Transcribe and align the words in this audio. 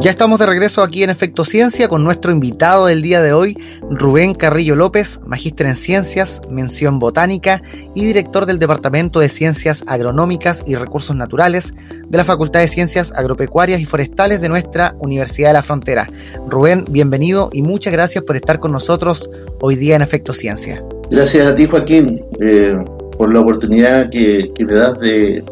Ya 0.00 0.12
estamos 0.12 0.38
de 0.38 0.46
regreso 0.46 0.82
aquí 0.84 1.02
en 1.02 1.10
Efecto 1.10 1.44
Ciencia 1.44 1.88
con 1.88 2.04
nuestro 2.04 2.30
invitado 2.30 2.86
del 2.86 3.02
día 3.02 3.20
de 3.20 3.32
hoy, 3.32 3.58
Rubén 3.90 4.32
Carrillo 4.32 4.76
López, 4.76 5.20
magíster 5.26 5.66
en 5.66 5.74
Ciencias, 5.74 6.40
mención 6.48 7.00
botánica 7.00 7.62
y 7.96 8.06
director 8.06 8.46
del 8.46 8.60
Departamento 8.60 9.18
de 9.18 9.28
Ciencias 9.28 9.82
Agronómicas 9.88 10.62
y 10.68 10.76
Recursos 10.76 11.16
Naturales 11.16 11.74
de 12.06 12.16
la 12.16 12.24
Facultad 12.24 12.60
de 12.60 12.68
Ciencias 12.68 13.12
Agropecuarias 13.12 13.80
y 13.80 13.86
Forestales 13.86 14.40
de 14.40 14.48
nuestra 14.48 14.94
Universidad 15.00 15.48
de 15.48 15.54
la 15.54 15.62
Frontera. 15.64 16.06
Rubén, 16.46 16.84
bienvenido 16.88 17.50
y 17.52 17.62
muchas 17.62 17.92
gracias 17.92 18.22
por 18.22 18.36
estar 18.36 18.60
con 18.60 18.70
nosotros 18.70 19.28
hoy 19.60 19.74
día 19.74 19.96
en 19.96 20.02
Efecto 20.02 20.32
Ciencia. 20.32 20.80
Gracias 21.10 21.44
a 21.44 21.56
ti, 21.56 21.66
Joaquín, 21.66 22.24
eh, 22.40 22.76
por 23.16 23.32
la 23.32 23.40
oportunidad 23.40 24.10
que, 24.10 24.52
que 24.54 24.64
me 24.64 24.74
das 24.74 24.96
de 25.00 25.42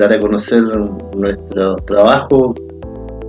dar 0.00 0.12
a 0.12 0.18
conocer 0.18 0.64
nuestro 1.14 1.76
trabajo 1.76 2.56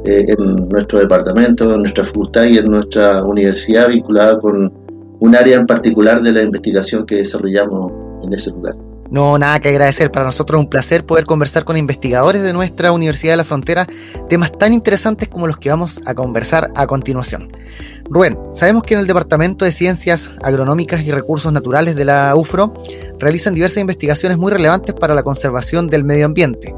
eh, 0.05 0.25
en 0.37 0.69
nuestro 0.69 0.99
departamento, 0.99 1.73
en 1.73 1.81
nuestra 1.81 2.03
facultad 2.03 2.45
y 2.45 2.57
en 2.57 2.65
nuestra 2.65 3.23
universidad 3.23 3.89
vinculada 3.89 4.39
con 4.39 4.71
un 5.19 5.35
área 5.35 5.57
en 5.57 5.65
particular 5.65 6.21
de 6.21 6.31
la 6.31 6.41
investigación 6.41 7.05
que 7.05 7.15
desarrollamos 7.15 7.91
en 8.23 8.33
ese 8.33 8.51
lugar. 8.51 8.75
No, 9.09 9.37
nada 9.37 9.59
que 9.59 9.69
agradecer. 9.69 10.11
Para 10.11 10.25
nosotros 10.25 10.59
es 10.59 10.65
un 10.65 10.69
placer 10.69 11.05
poder 11.05 11.25
conversar 11.25 11.63
con 11.63 11.77
investigadores 11.77 12.41
de 12.41 12.53
nuestra 12.53 12.91
Universidad 12.91 13.33
de 13.33 13.37
la 13.37 13.43
Frontera 13.43 13.87
temas 14.29 14.51
tan 14.51 14.73
interesantes 14.73 15.27
como 15.27 15.47
los 15.47 15.57
que 15.57 15.69
vamos 15.69 16.01
a 16.05 16.15
conversar 16.15 16.71
a 16.75 16.87
continuación. 16.87 17.51
Rubén, 18.09 18.37
sabemos 18.51 18.83
que 18.83 18.93
en 18.93 18.99
el 18.99 19.07
Departamento 19.07 19.65
de 19.65 19.71
Ciencias 19.71 20.31
Agronómicas 20.43 21.01
y 21.01 21.11
Recursos 21.11 21.51
Naturales 21.51 21.95
de 21.95 22.05
la 22.05 22.35
UFRO 22.35 22.73
realizan 23.19 23.55
diversas 23.55 23.81
investigaciones 23.81 24.37
muy 24.37 24.51
relevantes 24.51 24.93
para 24.93 25.15
la 25.15 25.23
conservación 25.23 25.87
del 25.87 26.03
medio 26.03 26.25
ambiente. 26.25 26.73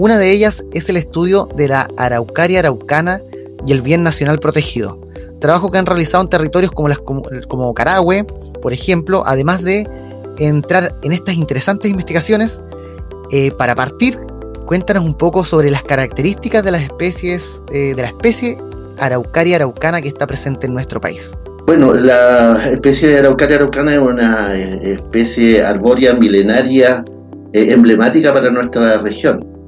Una 0.00 0.16
de 0.16 0.30
ellas 0.30 0.64
es 0.72 0.88
el 0.88 0.96
estudio 0.96 1.46
de 1.54 1.68
la 1.68 1.86
araucaria 1.98 2.60
araucana 2.60 3.20
y 3.66 3.72
el 3.72 3.82
bien 3.82 4.02
nacional 4.02 4.38
protegido. 4.38 4.98
Trabajo 5.42 5.70
que 5.70 5.76
han 5.76 5.84
realizado 5.84 6.24
en 6.24 6.30
territorios 6.30 6.72
como, 6.72 6.88
las, 6.88 7.00
como, 7.00 7.74
por 7.74 8.72
ejemplo, 8.72 9.22
además 9.26 9.62
de 9.62 9.86
entrar 10.38 10.94
en 11.02 11.12
estas 11.12 11.34
interesantes 11.34 11.90
investigaciones. 11.90 12.62
Eh, 13.30 13.50
para 13.50 13.74
partir, 13.74 14.18
cuéntanos 14.64 15.04
un 15.04 15.12
poco 15.12 15.44
sobre 15.44 15.70
las 15.70 15.82
características 15.82 16.64
de 16.64 16.70
las 16.70 16.80
especies, 16.80 17.62
eh, 17.70 17.92
de 17.94 18.00
la 18.00 18.08
especie 18.08 18.56
araucaria 18.98 19.56
araucana 19.56 20.00
que 20.00 20.08
está 20.08 20.26
presente 20.26 20.66
en 20.66 20.72
nuestro 20.72 20.98
país. 20.98 21.34
Bueno, 21.66 21.92
la 21.92 22.70
especie 22.70 23.10
de 23.10 23.18
araucaria 23.18 23.56
araucana 23.56 23.92
es 23.92 24.00
una 24.00 24.56
eh, 24.56 24.94
especie 24.94 25.62
arbórea 25.62 26.14
milenaria 26.14 27.04
emblemática 27.52 28.32
para 28.32 28.48
nuestra 28.48 28.96
región. 29.02 29.59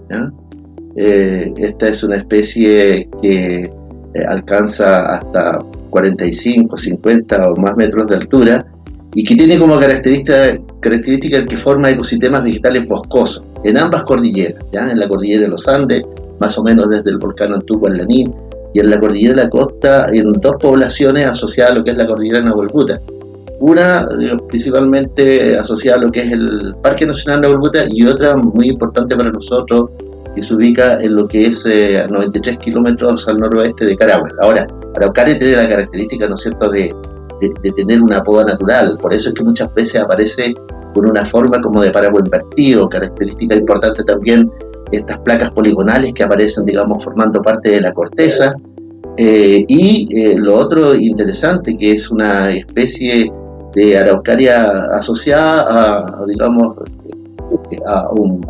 Eh, 0.96 1.52
esta 1.56 1.88
es 1.88 2.02
una 2.04 2.16
especie 2.16 3.08
que 3.20 3.62
eh, 3.62 4.24
alcanza 4.28 5.14
hasta 5.14 5.64
45, 5.90 6.76
50 6.76 7.50
o 7.50 7.56
más 7.56 7.76
metros 7.76 8.08
de 8.08 8.16
altura 8.16 8.66
y 9.14 9.24
que 9.24 9.36
tiene 9.36 9.58
como 9.58 9.78
característica, 9.78 10.58
característica 10.80 11.36
el 11.36 11.46
que 11.46 11.56
forma 11.56 11.90
ecosistemas 11.90 12.44
vegetales 12.44 12.88
boscosos 12.88 13.44
en 13.64 13.78
ambas 13.78 14.04
cordilleras, 14.04 14.64
¿ya? 14.72 14.90
en 14.90 14.98
la 14.98 15.08
cordillera 15.08 15.42
de 15.42 15.48
los 15.48 15.68
Andes, 15.68 16.02
más 16.40 16.58
o 16.58 16.62
menos 16.62 16.88
desde 16.88 17.10
el 17.10 17.18
volcán 17.18 17.52
Antuco 17.52 17.86
al 17.86 17.96
Lanín, 17.96 18.34
y 18.74 18.80
en 18.80 18.90
la 18.90 18.98
cordillera 18.98 19.34
de 19.34 19.42
la 19.44 19.50
costa, 19.50 20.06
en 20.12 20.32
dos 20.32 20.56
poblaciones 20.58 21.26
asociadas 21.26 21.72
a 21.72 21.74
lo 21.76 21.84
que 21.84 21.90
es 21.90 21.96
la 21.96 22.06
cordillera 22.06 22.38
de 22.38 22.46
Nahuelbuta. 22.46 23.00
Una 23.62 24.08
principalmente 24.48 25.56
asociada 25.56 25.98
a 25.98 26.00
lo 26.00 26.10
que 26.10 26.22
es 26.22 26.32
el 26.32 26.74
Parque 26.82 27.06
Nacional 27.06 27.42
Nahuelbuta 27.42 27.84
y 27.88 28.04
otra 28.04 28.34
muy 28.34 28.70
importante 28.70 29.14
para 29.14 29.30
nosotros 29.30 29.90
que 30.34 30.42
se 30.42 30.54
ubica 30.54 31.00
en 31.00 31.14
lo 31.14 31.28
que 31.28 31.46
es 31.46 31.64
eh, 31.66 32.00
a 32.00 32.08
93 32.08 32.58
kilómetros 32.58 33.28
al 33.28 33.36
noroeste 33.36 33.86
de 33.86 33.96
Carahue. 33.96 34.30
Ahora, 34.40 34.66
Araucaria 34.96 35.38
tiene 35.38 35.54
la 35.54 35.68
característica, 35.68 36.28
¿no 36.28 36.34
es 36.34 36.40
cierto?, 36.40 36.70
de, 36.70 36.92
de, 37.40 37.70
tener 37.70 38.02
una 38.02 38.24
poda 38.24 38.44
natural, 38.44 38.98
por 39.00 39.14
eso 39.14 39.28
es 39.28 39.34
que 39.36 39.44
muchas 39.44 39.72
veces 39.72 40.00
aparece 40.00 40.54
con 40.92 41.08
una 41.08 41.24
forma 41.24 41.60
como 41.60 41.82
de 41.82 41.92
páramo 41.92 42.18
invertido, 42.18 42.88
característica 42.88 43.54
importante 43.54 44.02
también 44.02 44.50
estas 44.90 45.18
placas 45.18 45.52
poligonales 45.52 46.12
que 46.12 46.24
aparecen, 46.24 46.64
digamos, 46.64 47.04
formando 47.04 47.40
parte 47.40 47.70
de 47.70 47.80
la 47.80 47.92
corteza. 47.92 48.54
Eh, 49.16 49.64
y 49.68 50.08
eh, 50.16 50.34
lo 50.36 50.56
otro 50.56 50.96
interesante, 50.96 51.76
que 51.76 51.92
es 51.92 52.10
una 52.10 52.50
especie 52.50 53.30
de 53.74 53.98
araucaria 53.98 54.70
asociada 54.98 56.22
a, 56.22 56.26
digamos, 56.26 56.76
a 57.86 58.08
un, 58.12 58.40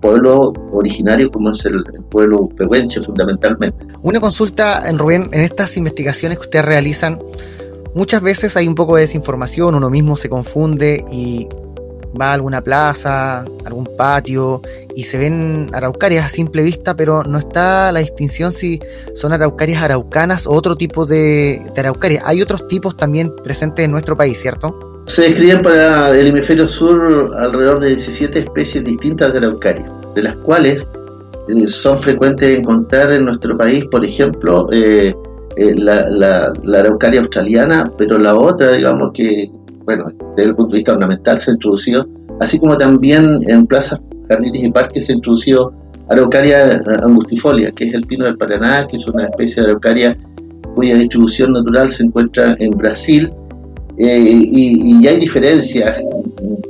pueblo 0.00 0.52
originario 0.72 1.30
como 1.30 1.50
es 1.50 1.64
el, 1.66 1.84
pueblo 2.10 2.48
pehuenche 2.48 3.00
fundamentalmente. 3.00 3.86
Una 4.02 4.20
consulta, 4.20 4.88
en 4.88 4.98
Rubén, 4.98 5.28
en 5.32 5.42
estas 5.42 5.76
investigaciones 5.76 6.38
que 6.38 6.42
ustedes 6.42 6.64
realizan, 6.64 7.22
muchas 7.94 8.22
veces 8.22 8.56
hay 8.56 8.68
un 8.68 8.74
poco 8.74 8.96
de 8.96 9.02
desinformación, 9.02 9.74
uno 9.74 9.90
mismo 9.90 10.16
se 10.16 10.28
confunde 10.28 11.04
y 11.10 11.48
va 12.18 12.30
a 12.30 12.34
alguna 12.34 12.62
plaza, 12.62 13.44
algún 13.64 13.88
patio 13.96 14.62
y 14.94 15.04
se 15.04 15.18
ven 15.18 15.68
araucarias 15.72 16.24
a 16.24 16.28
simple 16.28 16.62
vista, 16.62 16.96
pero 16.96 17.22
no 17.24 17.38
está 17.38 17.92
la 17.92 18.00
distinción 18.00 18.52
si 18.52 18.80
son 19.14 19.32
araucarias 19.32 19.82
araucanas 19.82 20.46
o 20.46 20.52
otro 20.52 20.76
tipo 20.76 21.06
de, 21.06 21.60
araucarias. 21.76 22.22
Hay 22.26 22.42
otros 22.42 22.66
tipos 22.68 22.96
también 22.96 23.34
presentes 23.42 23.84
en 23.84 23.92
nuestro 23.92 24.16
país, 24.16 24.40
¿cierto? 24.40 25.02
Se 25.06 25.22
describen 25.22 25.62
para 25.62 26.16
el 26.16 26.28
hemisferio 26.28 26.68
sur 26.68 27.30
alrededor 27.36 27.80
de 27.80 27.88
17 27.88 28.38
especies 28.38 28.84
distintas 28.84 29.32
de 29.32 29.38
araucaria, 29.38 29.90
de 30.14 30.22
las 30.22 30.36
cuales 30.36 30.88
eh, 31.48 31.66
son 31.66 31.98
frecuentes 31.98 32.56
encontrar 32.56 33.10
en 33.12 33.24
nuestro 33.24 33.56
país, 33.56 33.84
por 33.86 34.04
ejemplo, 34.04 34.68
eh, 34.70 35.14
eh, 35.56 35.74
la, 35.76 36.52
araucaria 36.78 37.20
australiana, 37.20 37.90
pero 37.98 38.18
la 38.18 38.36
otra, 38.36 38.72
digamos 38.72 39.10
que, 39.12 39.50
bueno, 39.90 40.12
desde 40.36 40.50
el 40.50 40.56
punto 40.56 40.72
de 40.72 40.78
vista 40.78 40.92
ornamental 40.92 41.36
se 41.38 41.50
ha 41.50 41.54
introducido, 41.54 42.06
así 42.38 42.60
como 42.60 42.76
también 42.76 43.40
en 43.48 43.66
plazas, 43.66 44.00
jardines 44.28 44.62
y 44.62 44.70
parques 44.70 45.06
se 45.06 45.12
ha 45.12 45.16
introducido 45.16 45.72
araucaria 46.08 46.76
angustifolia, 47.02 47.72
que 47.72 47.88
es 47.88 47.94
el 47.94 48.02
pino 48.02 48.24
del 48.24 48.36
Paraná, 48.36 48.86
que 48.86 48.98
es 48.98 49.06
una 49.08 49.24
especie 49.24 49.62
de 49.62 49.70
araucaria 49.70 50.16
cuya 50.76 50.94
distribución 50.94 51.52
natural 51.52 51.90
se 51.90 52.04
encuentra 52.04 52.54
en 52.58 52.70
Brasil. 52.70 53.32
Eh, 53.98 54.46
y, 54.50 55.06
hay 55.06 55.18
diferencias 55.18 56.00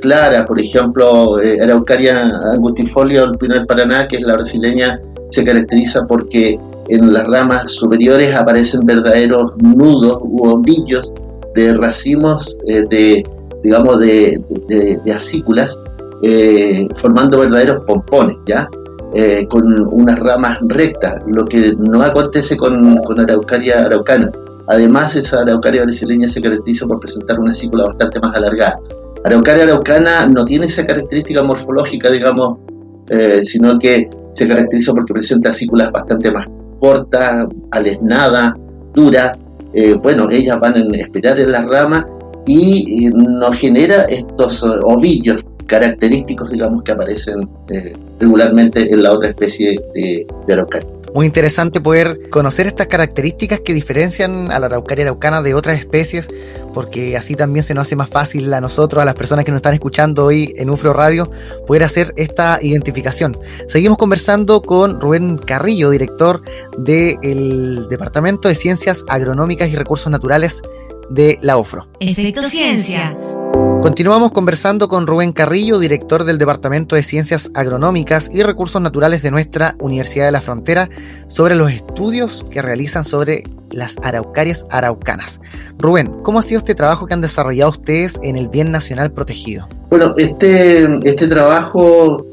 claras, 0.01 0.47
por 0.47 0.59
ejemplo, 0.59 1.39
eh, 1.39 1.61
Araucaria 1.61 2.29
angustifolia 2.53 3.23
o 3.23 3.25
el 3.27 3.37
pino 3.37 3.53
del 3.53 3.67
Paraná, 3.67 4.07
que 4.07 4.17
es 4.17 4.23
la 4.23 4.33
brasileña, 4.33 4.99
se 5.29 5.45
caracteriza 5.45 6.07
porque 6.07 6.59
en 6.89 7.13
las 7.13 7.27
ramas 7.27 7.71
superiores 7.71 8.35
aparecen 8.35 8.81
verdaderos 8.81 9.53
nudos 9.61 10.19
u 10.23 10.47
ovillos 10.47 11.13
de 11.55 11.73
racimos 11.73 12.57
eh, 12.67 12.83
de, 12.89 13.23
digamos, 13.63 13.99
de, 13.99 14.41
de, 14.67 15.11
acículas, 15.11 15.79
formando 16.95 17.39
verdaderos 17.39 17.83
pompones, 17.85 18.37
¿ya? 18.45 18.69
con 19.49 19.63
unas 19.91 20.19
ramas 20.19 20.59
rectas, 20.61 21.21
lo 21.25 21.43
que 21.45 21.73
no 21.77 22.01
acontece 22.01 22.55
con, 22.55 22.97
con 22.97 23.19
Araucaria 23.19 23.83
araucana. 23.85 24.31
Además, 24.67 25.15
esa 25.15 25.41
araucaria 25.41 25.81
brasileña 25.81 26.29
se 26.29 26.41
caracteriza 26.41 26.87
por 26.87 26.99
presentar 26.99 27.39
una 27.39 27.53
cícula 27.53 27.85
bastante 27.85 28.19
más 28.19 28.35
alargada. 28.35 28.79
Araucaria 29.23 29.63
araucana 29.63 30.27
no 30.27 30.45
tiene 30.45 30.67
esa 30.67 30.85
característica 30.85 31.43
morfológica, 31.43 32.09
digamos, 32.09 32.59
eh, 33.09 33.41
sino 33.43 33.77
que 33.77 34.09
se 34.33 34.47
caracteriza 34.47 34.93
porque 34.93 35.13
presenta 35.13 35.51
cículas 35.51 35.91
bastante 35.91 36.31
más 36.31 36.47
cortas, 36.79 37.45
alesnadas, 37.71 38.53
duras. 38.93 39.37
Eh, 39.73 39.93
bueno, 39.93 40.29
ellas 40.29 40.59
van 40.59 40.75
a 40.75 40.97
esperar 40.97 41.39
en 41.39 41.51
la 41.51 41.63
rama 41.63 42.07
y 42.45 43.05
eh, 43.05 43.11
nos 43.13 43.57
genera 43.57 44.03
estos 44.03 44.63
ovillos 44.63 45.45
característicos, 45.67 46.49
digamos, 46.49 46.83
que 46.83 46.91
aparecen 46.91 47.47
regularmente 48.19 48.91
en 48.91 49.03
la 49.03 49.13
otra 49.13 49.29
especie 49.29 49.79
de, 49.93 50.27
de 50.45 50.53
araucaria 50.53 51.00
muy 51.13 51.25
interesante 51.25 51.81
poder 51.81 52.29
conocer 52.29 52.67
estas 52.67 52.87
características 52.87 53.59
que 53.61 53.73
diferencian 53.73 54.51
a 54.51 54.59
la 54.59 54.67
araucaria 54.67 55.05
araucana 55.05 55.41
de 55.41 55.53
otras 55.53 55.77
especies, 55.77 56.29
porque 56.73 57.17
así 57.17 57.35
también 57.35 57.63
se 57.63 57.73
nos 57.73 57.87
hace 57.87 57.95
más 57.95 58.09
fácil 58.09 58.53
a 58.53 58.61
nosotros, 58.61 59.01
a 59.01 59.05
las 59.05 59.15
personas 59.15 59.45
que 59.45 59.51
nos 59.51 59.59
están 59.59 59.73
escuchando 59.73 60.25
hoy 60.25 60.53
en 60.57 60.69
UFRO 60.69 60.93
Radio, 60.93 61.29
poder 61.67 61.83
hacer 61.83 62.13
esta 62.17 62.59
identificación. 62.61 63.37
Seguimos 63.67 63.97
conversando 63.97 64.61
con 64.61 64.99
Rubén 64.99 65.37
Carrillo, 65.37 65.89
director 65.89 66.41
del 66.77 67.87
Departamento 67.89 68.47
de 68.47 68.55
Ciencias 68.55 69.03
Agronómicas 69.07 69.69
y 69.69 69.75
Recursos 69.75 70.11
Naturales 70.11 70.61
de 71.09 71.37
la 71.41 71.57
UFRO. 71.57 71.87
Efecto 71.99 72.43
Ciencia 72.43 73.13
Continuamos 73.81 74.31
conversando 74.31 74.87
con 74.87 75.07
Rubén 75.07 75.31
Carrillo, 75.31 75.79
director 75.79 76.23
del 76.23 76.37
Departamento 76.37 76.95
de 76.95 77.01
Ciencias 77.01 77.49
Agronómicas 77.55 78.29
y 78.31 78.43
Recursos 78.43 78.79
Naturales 78.79 79.23
de 79.23 79.31
nuestra 79.31 79.75
Universidad 79.79 80.25
de 80.25 80.31
la 80.31 80.41
Frontera, 80.41 80.87
sobre 81.25 81.55
los 81.55 81.71
estudios 81.71 82.45
que 82.51 82.61
realizan 82.61 83.03
sobre 83.03 83.43
las 83.71 83.95
araucarias 84.03 84.67
araucanas. 84.69 85.41
Rubén, 85.79 86.13
¿cómo 86.21 86.37
ha 86.37 86.43
sido 86.43 86.59
este 86.59 86.75
trabajo 86.75 87.07
que 87.07 87.15
han 87.15 87.21
desarrollado 87.21 87.71
ustedes 87.71 88.19
en 88.21 88.37
el 88.37 88.49
Bien 88.49 88.71
Nacional 88.71 89.11
Protegido? 89.13 89.67
Bueno, 89.89 90.13
este, 90.15 90.83
este 91.03 91.25
trabajo 91.27 92.27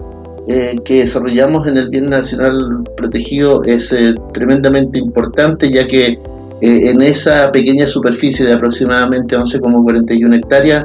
eh, 0.49 0.77
que 0.85 1.01
desarrollamos 1.01 1.67
en 1.67 1.79
el 1.79 1.89
Bien 1.89 2.11
Nacional 2.11 2.85
Protegido 2.95 3.65
es 3.65 3.91
eh, 3.93 4.15
tremendamente 4.35 4.99
importante, 4.99 5.71
ya 5.71 5.87
que 5.87 6.09
eh, 6.09 6.19
en 6.61 7.01
esa 7.01 7.51
pequeña 7.53 7.87
superficie 7.87 8.45
de 8.45 8.53
aproximadamente 8.53 9.35
11,41 9.35 10.37
hectáreas, 10.37 10.85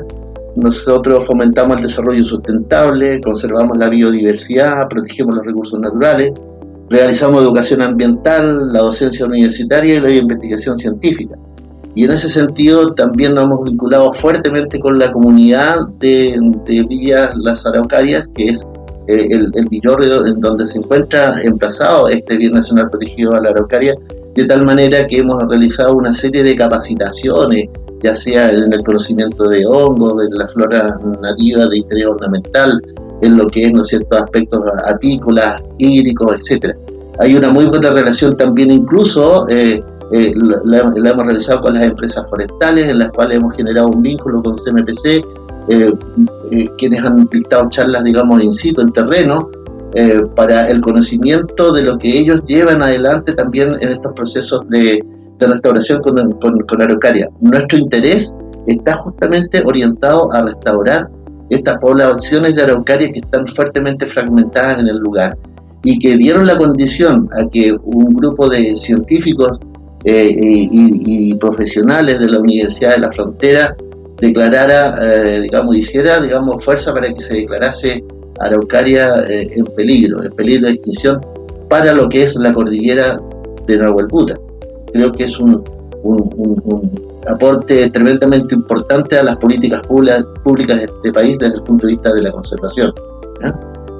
nosotros 0.55 1.25
fomentamos 1.25 1.77
el 1.77 1.83
desarrollo 1.83 2.23
sustentable, 2.23 3.19
conservamos 3.21 3.77
la 3.77 3.89
biodiversidad, 3.89 4.87
protegemos 4.87 5.35
los 5.35 5.45
recursos 5.45 5.79
naturales, 5.79 6.31
realizamos 6.89 7.41
educación 7.41 7.81
ambiental, 7.81 8.71
la 8.71 8.79
docencia 8.79 9.25
universitaria 9.25 9.95
y 9.95 9.99
la 9.99 10.11
investigación 10.11 10.77
científica. 10.77 11.35
Y 11.95 12.05
en 12.05 12.11
ese 12.11 12.29
sentido 12.29 12.93
también 12.93 13.35
nos 13.35 13.45
hemos 13.45 13.63
vinculado 13.63 14.11
fuertemente 14.13 14.79
con 14.79 14.97
la 14.97 15.11
comunidad 15.11 15.77
de, 15.99 16.39
de 16.65 16.83
Villas 16.83 17.35
Las 17.37 17.65
Araucarias, 17.65 18.25
que 18.35 18.49
es 18.49 18.69
eh, 19.07 19.27
el, 19.29 19.51
el 19.53 19.67
en 20.27 20.39
donde 20.39 20.65
se 20.65 20.79
encuentra 20.79 21.41
emplazado 21.41 22.07
este 22.09 22.37
bien 22.37 22.53
nacional 22.53 22.89
protegido 22.89 23.33
a 23.33 23.41
la 23.41 23.49
Araucaria, 23.49 23.95
de 24.33 24.45
tal 24.45 24.63
manera 24.63 25.05
que 25.07 25.19
hemos 25.19 25.43
realizado 25.47 25.93
una 25.93 26.13
serie 26.13 26.43
de 26.43 26.55
capacitaciones, 26.55 27.69
ya 28.01 28.15
sea 28.15 28.49
en 28.49 28.73
el 28.73 28.83
conocimiento 28.83 29.47
de 29.47 29.65
hongos, 29.65 30.17
de 30.17 30.29
la 30.31 30.47
flora 30.47 30.97
nativa, 31.21 31.67
de 31.67 31.77
interés 31.77 32.07
ornamental, 32.07 32.81
en 33.21 33.37
lo 33.37 33.47
que 33.47 33.65
es, 33.65 33.73
¿no 33.73 33.83
cierto?, 33.83 34.17
aspectos 34.17 34.61
apícolas, 34.85 35.63
hídricos, 35.77 36.35
etcétera. 36.37 36.75
Hay 37.19 37.35
una 37.35 37.49
muy 37.49 37.65
buena 37.65 37.91
relación 37.91 38.35
también 38.35 38.71
incluso, 38.71 39.47
eh, 39.47 39.81
eh, 40.11 40.33
la, 40.65 40.79
hemos 40.79 41.25
realizado 41.25 41.61
con 41.61 41.75
las 41.75 41.83
empresas 41.83 42.27
forestales, 42.29 42.89
en 42.89 42.99
las 42.99 43.11
cuales 43.11 43.37
hemos 43.37 43.55
generado 43.55 43.87
un 43.87 44.01
vínculo 44.01 44.41
con 44.41 44.55
CMPC, 44.55 45.23
eh, 45.69 45.93
quienes 46.77 47.03
han 47.05 47.25
dictado 47.31 47.69
charlas, 47.69 48.03
digamos, 48.03 48.41
in 48.43 48.51
situ, 48.51 48.81
en 48.81 48.91
terreno, 48.91 49.49
para 50.35 50.69
el 50.69 50.81
conocimiento 50.81 51.71
de 51.71 51.83
lo 51.83 51.97
que 51.97 52.17
ellos 52.17 52.41
llevan 52.47 52.81
adelante 52.81 53.33
también 53.33 53.77
en 53.79 53.89
estos 53.89 54.13
procesos 54.13 54.61
de, 54.69 55.03
de 55.37 55.47
restauración 55.47 56.01
con, 56.01 56.15
con, 56.39 56.59
con 56.61 56.81
Araucaria. 56.81 57.29
Nuestro 57.41 57.77
interés 57.77 58.35
está 58.67 58.95
justamente 58.95 59.61
orientado 59.65 60.31
a 60.31 60.41
restaurar 60.43 61.09
estas 61.49 61.77
poblaciones 61.77 62.55
de 62.55 62.63
Araucaria 62.63 63.11
que 63.11 63.19
están 63.19 63.47
fuertemente 63.47 64.05
fragmentadas 64.05 64.79
en 64.79 64.87
el 64.87 64.97
lugar 64.97 65.37
y 65.83 65.99
que 65.99 66.17
dieron 66.17 66.47
la 66.47 66.57
condición 66.57 67.27
a 67.37 67.47
que 67.49 67.75
un 67.83 68.15
grupo 68.15 68.49
de 68.49 68.75
científicos 68.75 69.59
eh, 70.05 70.29
y, 70.33 71.31
y, 71.31 71.35
profesionales 71.35 72.19
de 72.19 72.29
la 72.29 72.39
Universidad 72.39 72.95
de 72.95 72.99
la 72.99 73.11
Frontera 73.11 73.75
declarara, 74.19 74.93
eh, 75.01 75.41
digamos, 75.41 75.75
hiciera, 75.75 76.19
digamos, 76.19 76.63
fuerza 76.63 76.93
para 76.93 77.11
que 77.11 77.19
se 77.19 77.35
declarase 77.35 78.03
Araucaria 78.39 79.23
eh, 79.29 79.49
en 79.51 79.65
peligro, 79.65 80.23
en 80.23 80.31
peligro 80.31 80.67
de 80.67 80.73
extinción 80.73 81.21
para 81.69 81.93
lo 81.93 82.09
que 82.09 82.23
es 82.23 82.35
la 82.35 82.53
cordillera 82.53 83.19
de 83.67 83.77
Nahuelbuta 83.77 84.37
creo 84.93 85.11
que 85.11 85.23
es 85.23 85.39
un, 85.39 85.63
aporte 87.25 87.89
tremendamente 87.89 88.53
importante 88.53 89.17
a 89.17 89.23
las 89.23 89.37
políticas 89.37 89.81
públicas 89.81 90.77
de 90.77 90.83
este 90.83 91.13
país 91.13 91.39
desde 91.39 91.55
el 91.55 91.63
punto 91.63 91.87
de 91.87 91.93
vista 91.93 92.13
de 92.13 92.21
la 92.21 92.31
conservación. 92.31 92.93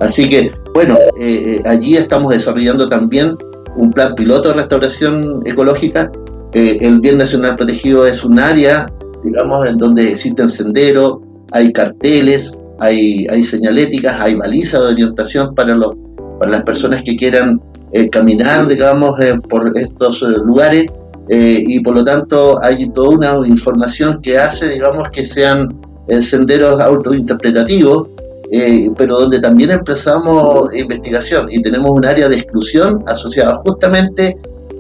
Así 0.02 0.28
que, 0.28 0.52
bueno, 0.74 0.98
eh, 1.18 1.62
eh, 1.62 1.64
allí 1.66 1.96
estamos 1.96 2.34
desarrollando 2.34 2.90
también 2.90 3.38
un 3.78 3.92
plan 3.92 4.14
piloto 4.16 4.50
de 4.50 4.56
restauración 4.56 5.42
ecológica. 5.46 6.12
El 6.52 7.00
Bien 7.00 7.18
Nacional 7.18 7.56
Protegido 7.56 8.06
es 8.06 8.24
un 8.24 8.38
área, 8.38 8.92
digamos, 9.24 9.66
en 9.66 9.78
donde 9.78 10.12
existen 10.12 10.50
senderos, 10.50 11.20
hay 11.52 11.72
carteles, 11.72 12.58
hay, 12.80 13.28
hay 13.28 13.44
señaléticas, 13.44 14.20
hay 14.20 14.36
balizas 14.36 14.82
de 14.82 14.88
orientación 14.88 15.56
para, 15.56 15.76
los, 15.76 15.94
para 16.40 16.52
las 16.52 16.64
personas 16.64 17.04
que 17.04 17.16
quieran 17.16 17.62
eh, 17.92 18.10
caminar, 18.10 18.68
digamos, 18.68 19.20
eh, 19.20 19.36
por 19.48 19.72
estos 19.78 20.24
eh, 20.24 20.26
lugares 20.44 20.86
y 21.30 21.80
por 21.80 21.96
lo 21.96 22.04
tanto 22.04 22.62
hay 22.62 22.90
toda 22.90 23.10
una 23.10 23.48
información 23.48 24.20
que 24.22 24.38
hace, 24.38 24.68
digamos, 24.68 25.08
que 25.10 25.24
sean 25.24 25.74
senderos 26.22 26.82
autointerpretativos, 26.82 28.10
pero 28.98 29.20
donde 29.20 29.40
también 29.40 29.72
empezamos 29.72 30.76
investigación 30.76 31.48
y 31.50 31.62
tenemos 31.62 31.92
un 31.92 32.06
área 32.06 32.28
de 32.28 32.36
exclusión 32.36 33.06
asociada 33.08 33.56
justamente 33.56 34.34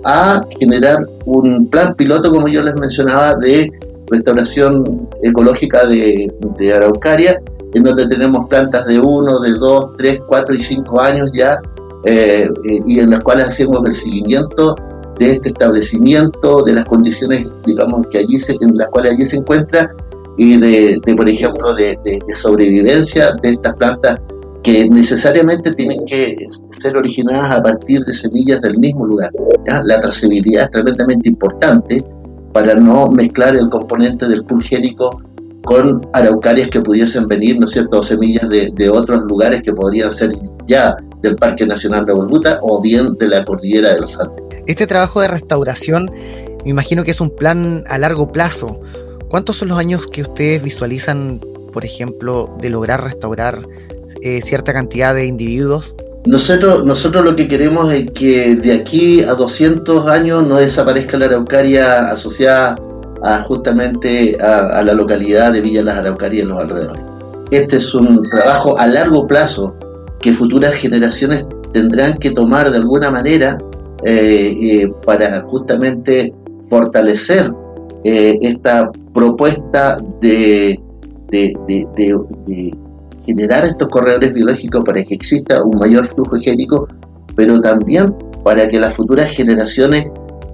a 0.03 0.43
generar 0.59 1.07
un 1.25 1.69
plan 1.69 1.95
piloto, 1.95 2.29
como 2.29 2.49
yo 2.49 2.61
les 2.61 2.75
mencionaba, 2.75 3.35
de 3.37 3.71
restauración 4.11 5.07
ecológica 5.21 5.85
de, 5.85 6.29
de 6.59 6.73
Araucaria, 6.73 7.41
en 7.73 7.83
donde 7.83 8.07
tenemos 8.07 8.47
plantas 8.47 8.85
de 8.85 8.99
1, 8.99 9.39
de 9.39 9.51
2, 9.53 9.97
3, 9.97 10.21
4 10.27 10.55
y 10.55 10.61
5 10.61 11.01
años 11.01 11.29
ya 11.33 11.59
eh, 12.05 12.49
eh, 12.65 12.79
y 12.85 12.99
en 12.99 13.09
las 13.09 13.21
cuales 13.21 13.47
hacemos 13.47 13.85
el 13.85 13.93
seguimiento 13.93 14.75
de 15.17 15.33
este 15.33 15.49
establecimiento, 15.49 16.63
de 16.63 16.73
las 16.73 16.85
condiciones, 16.85 17.47
digamos, 17.65 18.07
que 18.07 18.19
allí 18.19 18.39
se, 18.39 18.53
en 18.59 18.75
las 18.75 18.87
cuales 18.87 19.13
allí 19.13 19.25
se 19.25 19.37
encuentra 19.37 19.91
y 20.37 20.57
de, 20.57 20.99
por 21.15 21.29
ejemplo, 21.29 21.73
de, 21.75 21.97
sobrevivencia 22.35 23.33
de 23.41 23.51
estas 23.51 23.73
plantas 23.75 24.19
que 24.63 24.89
necesariamente 24.89 25.73
tienen 25.73 26.05
que 26.05 26.47
ser 26.69 26.97
originadas 26.97 27.59
a 27.59 27.61
partir 27.61 28.01
de 28.05 28.13
semillas 28.13 28.61
del 28.61 28.77
mismo 28.79 29.05
lugar. 29.05 29.29
La 29.65 30.01
trazabilidad 30.01 30.63
es 30.63 30.71
tremendamente 30.71 31.29
importante 31.29 32.03
para 32.53 32.73
no 32.75 33.07
mezclar 33.09 33.55
el 33.55 33.69
componente 33.69 34.27
del 34.27 34.45
pulgénico 34.45 35.21
con 35.63 36.07
araucarias 36.13 36.69
que 36.69 36.81
pudiesen 36.81 37.27
venir, 37.27 37.59
¿no 37.59 37.65
es 37.65 37.71
cierto?, 37.71 37.99
o 37.99 38.03
semillas 38.03 38.47
de, 38.49 38.71
de 38.73 38.89
otros 38.89 39.23
lugares 39.23 39.61
que 39.61 39.73
podrían 39.73 40.11
ser 40.11 40.31
ya 40.67 40.95
del 41.21 41.35
Parque 41.35 41.65
Nacional 41.65 42.05
de 42.05 42.13
Volbuta 42.13 42.59
o 42.61 42.81
bien 42.81 43.13
de 43.17 43.27
la 43.27 43.45
Cordillera 43.45 43.93
de 43.93 44.01
los 44.01 44.19
Andes. 44.19 44.43
Este 44.67 44.87
trabajo 44.87 45.21
de 45.21 45.29
restauración 45.29 46.09
me 46.63 46.69
imagino 46.69 47.03
que 47.03 47.11
es 47.11 47.21
un 47.21 47.29
plan 47.29 47.83
a 47.87 47.97
largo 47.97 48.31
plazo. 48.31 48.79
¿Cuántos 49.29 49.57
son 49.57 49.69
los 49.69 49.77
años 49.77 50.07
que 50.07 50.21
ustedes 50.21 50.63
visualizan, 50.63 51.41
por 51.71 51.85
ejemplo, 51.85 52.55
de 52.61 52.69
lograr 52.69 53.03
restaurar 53.03 53.67
eh, 54.21 54.41
cierta 54.41 54.73
cantidad 54.73 55.13
de 55.13 55.25
individuos? 55.25 55.95
Nosotros, 56.25 56.85
nosotros 56.85 57.25
lo 57.25 57.35
que 57.35 57.49
queremos 57.49 57.91
es 57.91 58.11
que 58.11 58.55
de 58.55 58.73
aquí 58.73 59.23
a 59.23 59.33
200 59.33 60.07
años 60.07 60.47
no 60.47 60.55
desaparezca 60.55 61.17
la 61.17 61.25
araucaria 61.25 62.05
asociada 62.11 62.75
justamente 63.47 64.37
a, 64.41 64.83
la 64.83 64.93
localidad 64.93 65.53
de 65.53 65.61
Villa 65.61 65.83
Las 65.83 65.97
Araucarias 65.97 66.43
en 66.43 66.49
los 66.49 66.59
alrededores. 66.59 67.03
Este 67.51 67.77
es 67.77 67.95
un 67.95 68.21
trabajo 68.29 68.77
a 68.77 68.87
largo 68.87 69.25
plazo 69.27 69.75
que 70.19 70.33
futuras 70.33 70.73
generaciones 70.73 71.45
tendrán 71.71 72.17
que 72.17 72.31
tomar 72.31 72.69
de 72.69 72.77
alguna 72.77 73.11
manera 73.11 73.57
eh, 74.03 74.53
eh, 74.61 74.91
para 75.05 75.41
justamente 75.41 76.33
fortalecer 76.69 77.51
eh, 78.03 78.37
esta 78.41 78.89
propuesta 79.13 79.97
de, 80.19 80.79
de, 81.29 82.73
generar 83.25 83.63
estos 83.63 83.87
corredores 83.87 84.33
biológicos 84.33 84.83
para 84.83 85.03
que 85.03 85.13
exista 85.13 85.63
un 85.63 85.77
mayor 85.77 86.07
flujo 86.07 86.35
higiénico, 86.35 86.87
pero 87.35 87.61
también 87.61 88.13
para 88.43 88.67
que 88.67 88.79
las 88.79 88.95
futuras 88.95 89.27
generaciones 89.27 90.07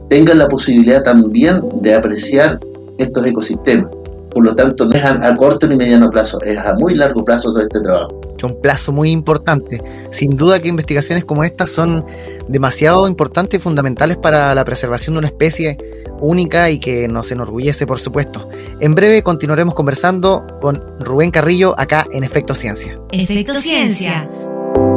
tengan 0.09 0.37
la 0.37 0.47
posibilidad 0.47 1.03
también 1.03 1.61
de 1.81 1.93
apreciar 1.93 2.59
estos 2.97 3.25
ecosistemas. 3.25 3.91
Por 4.31 4.45
lo 4.45 4.55
tanto, 4.55 4.85
no 4.85 4.91
es 4.95 5.03
a, 5.03 5.35
corto 5.35 5.67
ni 5.67 5.75
mediano 5.75 6.09
plazo, 6.09 6.39
es 6.41 6.57
a 6.57 6.75
muy 6.75 6.93
largo 6.93 7.25
plazo 7.25 7.51
todo 7.51 7.63
este 7.63 7.79
trabajo. 7.79 8.21
Es 8.37 8.43
un 8.43 8.61
plazo 8.61 8.91
muy 8.91 9.09
importante. 9.09 9.81
Sin 10.11 10.37
duda 10.37 10.59
que 10.59 10.67
investigaciones 10.67 11.25
como 11.25 11.43
estas 11.43 11.71
son 11.71 12.05
demasiado 12.47 13.07
importantes 13.07 13.59
y 13.59 13.63
fundamentales 13.63 14.17
para 14.17 14.53
la 14.53 14.63
preservación 14.63 15.15
de 15.15 15.19
una 15.19 15.27
especie 15.27 15.77
única 16.21 16.69
y 16.69 16.79
que 16.79 17.07
nos 17.07 17.31
enorgullece, 17.31 17.87
por 17.87 17.99
supuesto. 17.99 18.47
En 18.79 18.93
breve 18.93 19.23
continuaremos 19.23 19.73
conversando 19.73 20.45
con 20.61 20.83
Rubén 20.99 21.31
Carrillo 21.31 21.73
acá 21.79 22.05
en 22.11 22.23
Efecto 22.23 22.53
Ciencia. 22.53 22.99
Efecto 23.11 23.55
Ciencia 23.55 24.27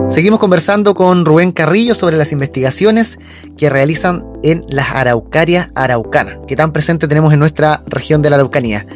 Seguimos 0.08 0.40
conversando 0.40 0.94
con 0.94 1.24
Rubén 1.24 1.52
Carrillo 1.52 1.94
sobre 1.94 2.16
las 2.16 2.32
investigaciones 2.32 3.18
que 3.56 3.70
realizan 3.70 4.24
en 4.42 4.64
las 4.68 4.90
araucarias 4.90 5.70
araucanas, 5.74 6.36
que 6.46 6.54
tan 6.54 6.72
presente 6.72 7.08
tenemos 7.08 7.32
en 7.32 7.38
nuestra 7.38 7.82
región 7.86 8.20
de 8.20 8.28
la 8.28 8.36
Araucanía. 8.36 8.86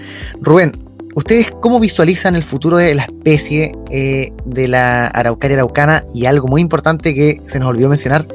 Rubén, 0.41 0.73
¿ustedes 1.15 1.51
cómo 1.51 1.81
visualizan 1.81 2.37
el 2.37 2.43
futuro 2.43 2.77
de 2.77 2.95
la 2.95 3.05
especie 3.05 3.73
eh, 3.91 4.31
de 4.45 4.69
la 4.69 5.07
araucaria 5.07 5.57
araucana? 5.57 6.05
Y 6.15 6.27
algo 6.27 6.49
muy 6.49 6.61
importante 6.61 7.15
que 7.15 7.41
se 7.47 7.59
nos 7.59 7.71
olvidó 7.71 7.89
mencionar, 7.89 8.27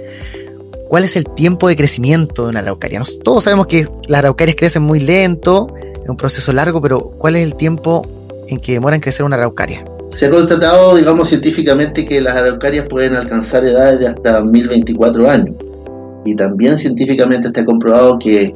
¿cuál 0.90 1.04
es 1.04 1.16
el 1.16 1.26
tiempo 1.30 1.68
de 1.68 1.76
crecimiento 1.76 2.44
de 2.44 2.50
una 2.50 2.60
araucaria? 2.62 3.02
todos 3.24 3.44
sabemos 3.44 3.68
que 3.68 3.88
las 4.08 4.20
araucarias 4.20 4.56
crecen 4.56 4.82
muy 4.82 5.00
lento, 5.00 5.74
es 6.04 6.10
un 6.10 6.18
proceso 6.18 6.52
largo, 6.52 6.82
pero 6.82 7.00
¿cuál 7.00 7.36
es 7.36 7.44
el 7.44 7.56
tiempo 7.56 8.08
en 8.48 8.60
que 8.60 8.74
demora 8.74 8.96
en 8.96 9.02
crecer 9.02 9.24
una 9.24 9.36
araucaria? 9.36 9.86
Se 10.12 10.26
ha 10.26 10.30
constatado, 10.30 10.96
digamos, 10.96 11.30
científicamente 11.30 12.06
que 12.06 12.20
las 12.20 12.36
araucarias 12.36 12.86
pueden 12.90 13.16
alcanzar 13.16 13.64
edades 13.64 14.00
de 14.00 14.08
hasta 14.08 14.42
1024 14.42 15.30
años. 15.30 15.56
Y 16.26 16.36
también 16.36 16.78
científicamente 16.78 17.48
está 17.48 17.66
comprobado 17.66 18.20
que 18.20 18.54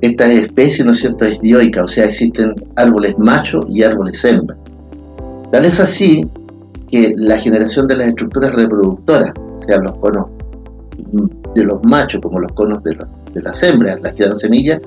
esta 0.00 0.30
especie, 0.30 0.84
¿no 0.84 0.92
es 0.92 0.98
cierto?, 1.00 1.24
es 1.24 1.40
dioica, 1.40 1.82
o 1.82 1.88
sea, 1.88 2.04
existen 2.04 2.54
árboles 2.76 3.18
machos 3.18 3.64
y 3.68 3.82
árboles 3.82 4.22
hembra. 4.24 4.56
Tal 5.50 5.64
es 5.64 5.80
así 5.80 6.28
que 6.90 7.14
la 7.16 7.38
generación 7.38 7.86
de 7.86 7.96
las 7.96 8.08
estructuras 8.08 8.54
reproductoras, 8.54 9.32
sean 9.66 9.82
los 9.82 9.96
conos 9.98 10.26
de 11.54 11.64
los 11.64 11.82
machos 11.84 12.20
como 12.20 12.38
los 12.38 12.52
conos 12.52 12.82
de, 12.84 12.96
las 13.42 13.62
hembras, 13.62 13.98
las 14.02 14.12
que 14.12 14.24
dan 14.24 14.36
semillas, 14.36 14.80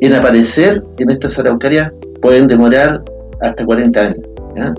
en 0.00 0.14
aparecer 0.14 0.84
en 0.98 1.10
estas 1.10 1.38
araucarias 1.38 1.90
pueden 2.22 2.46
demorar 2.46 3.02
hasta 3.40 3.64
40 3.64 4.00
años. 4.00 4.76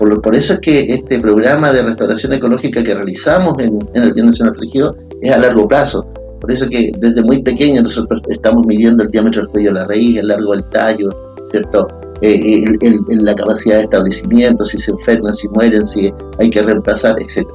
Por, 0.00 0.34
eso 0.34 0.54
es 0.54 0.60
que 0.60 0.94
este 0.94 1.20
programa 1.20 1.70
de 1.72 1.82
restauración 1.82 2.32
ecológica 2.32 2.82
que 2.82 2.94
realizamos 2.94 3.54
en, 3.58 3.78
el 3.92 4.14
Bien 4.14 4.26
Nacional 4.26 4.54
Protegido 4.54 4.96
es 5.20 5.30
a 5.30 5.36
largo 5.36 5.68
plazo. 5.68 6.06
Por 6.40 6.50
eso 6.50 6.64
es 6.64 6.70
que 6.70 6.90
desde 6.98 7.22
muy 7.22 7.42
pequeño 7.42 7.82
nosotros 7.82 8.22
estamos 8.28 8.64
midiendo 8.66 9.02
el 9.02 9.10
diámetro 9.10 9.42
del 9.42 9.50
cuello 9.50 9.68
de 9.68 9.74
la 9.74 9.86
raíz, 9.86 10.16
el 10.16 10.28
largo 10.28 10.52
del 10.52 10.64
tallo, 10.70 11.10
¿cierto? 11.50 11.86
Eh, 12.22 12.64
la 13.08 13.34
capacidad 13.34 13.76
de 13.76 13.82
establecimiento, 13.82 14.64
si 14.64 14.78
se 14.78 14.90
enferman, 14.90 15.34
si 15.34 15.48
mueren, 15.48 15.84
si 15.84 16.10
hay 16.38 16.48
que 16.48 16.62
reemplazar, 16.62 17.16
etc. 17.20 17.46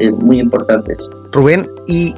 Es 0.00 0.12
muy 0.12 0.38
importante 0.38 0.94
eso. 0.94 1.10
Rubén, 1.30 1.70
¿y 1.86 2.14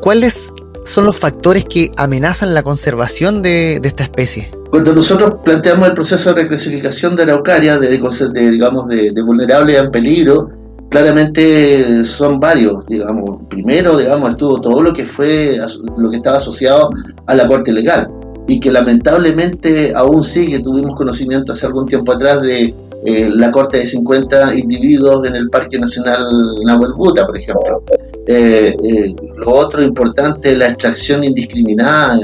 cuáles 0.00 0.50
son 0.82 1.04
los 1.04 1.18
factores 1.18 1.66
que 1.66 1.92
amenazan 1.96 2.54
la 2.54 2.62
conservación 2.62 3.42
de, 3.42 3.82
esta 3.84 4.02
especie? 4.02 4.50
Cuando 4.70 4.94
nosotros 4.94 5.34
planteamos 5.44 5.88
el 5.88 5.94
proceso 5.94 6.32
de 6.32 6.42
reclasificación 6.42 7.16
de 7.16 7.24
Araucaria, 7.24 7.78
de, 7.78 7.88
de 7.88 8.50
digamos, 8.50 8.88
de, 8.88 9.10
de 9.10 9.22
vulnerable 9.22 9.76
a 9.78 9.90
peligro, 9.90 10.48
claramente 10.90 12.04
son 12.04 12.38
varios, 12.38 12.84
digamos. 12.86 13.40
Primero, 13.48 13.96
digamos, 13.96 14.30
estuvo 14.30 14.60
todo 14.60 14.82
lo 14.82 14.92
que 14.92 15.06
fue, 15.06 15.58
lo 15.96 16.10
que 16.10 16.16
estaba 16.16 16.36
asociado 16.36 16.90
a 17.26 17.34
la 17.34 17.48
corte 17.48 17.72
legal 17.72 18.10
y 18.46 18.58
que 18.60 18.70
lamentablemente 18.70 19.94
aún 19.94 20.22
sigue. 20.22 20.58
Tuvimos 20.58 20.96
conocimiento 20.96 21.52
hace 21.52 21.66
algún 21.66 21.86
tiempo 21.86 22.12
atrás 22.12 22.42
de 22.42 22.74
eh, 23.04 23.30
la 23.32 23.50
corte 23.50 23.78
de 23.78 23.86
50 23.86 24.56
individuos 24.56 25.24
en 25.26 25.36
el 25.36 25.48
Parque 25.48 25.78
Nacional 25.78 26.24
Nahuel 26.66 26.92
Buta, 26.94 27.24
por 27.24 27.38
ejemplo. 27.38 27.82
Eh, 28.26 28.74
eh, 28.82 29.14
lo 29.36 29.50
otro 29.52 29.82
importante 29.82 30.54
la 30.56 30.68
extracción 30.68 31.24
indiscriminada 31.24 32.20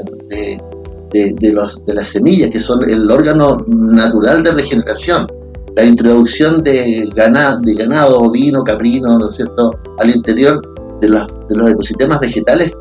de, 1.17 1.33
de, 1.33 1.53
los, 1.53 1.85
de 1.85 1.95
las 1.95 2.09
semillas, 2.09 2.51
que 2.51 2.61
son 2.61 2.89
el 2.89 3.11
órgano 3.11 3.65
natural 3.67 4.43
de 4.43 4.53
regeneración. 4.53 5.27
La 5.75 5.85
introducción 5.85 6.63
de 6.63 7.09
ganado, 7.15 7.61
de 7.61 7.75
ganado 7.75 8.21
ovino, 8.21 8.65
caprino, 8.65 9.19
¿no 9.19 9.29
es 9.29 9.35
cierto?, 9.35 9.79
al 9.99 10.11
interior 10.11 10.63
de 11.01 11.09
los, 11.09 11.27
de 11.49 11.57
los 11.57 11.71
ecosistemas 11.71 12.21
vegetales 12.21 12.73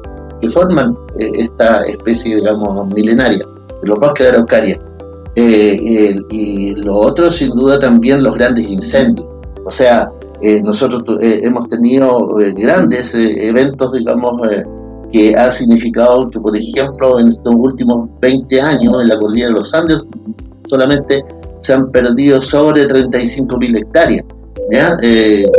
que 0.41 0.49
forman 0.49 0.97
eh, 1.19 1.29
esta 1.35 1.83
especie, 1.85 2.37
digamos, 2.37 2.87
milenaria, 2.93 3.45
de 3.81 3.87
los 3.87 3.99
bosques 3.99 4.25
de 4.25 4.31
Araucaria. 4.31 4.79
Eh, 5.35 6.15
y 6.29 6.75
lo 6.75 6.95
otro, 6.95 7.29
sin 7.31 7.49
duda, 7.49 7.79
también 7.79 8.23
los 8.23 8.35
grandes 8.35 8.69
incendios. 8.69 9.27
O 9.65 9.71
sea, 9.71 10.09
eh, 10.41 10.61
nosotros 10.63 11.03
hemos 11.21 11.67
tenido 11.69 12.27
grandes 12.55 13.13
eventos, 13.15 13.91
digamos, 13.91 14.39
que 15.11 15.35
ha 15.35 15.51
significado 15.51 16.29
que, 16.29 16.39
por 16.39 16.55
ejemplo, 16.55 17.19
en 17.19 17.27
estos 17.27 17.53
últimos 17.55 18.09
20 18.21 18.61
años, 18.61 19.01
en 19.01 19.07
la 19.07 19.17
cordillera 19.17 19.49
de 19.49 19.55
los 19.55 19.73
Andes, 19.73 20.03
solamente 20.67 21.23
se 21.59 21.73
han 21.73 21.91
perdido 21.91 22.41
sobre 22.41 22.87
35.000 22.87 23.77
hectáreas. 23.77 24.25
¿ya? 24.71 24.97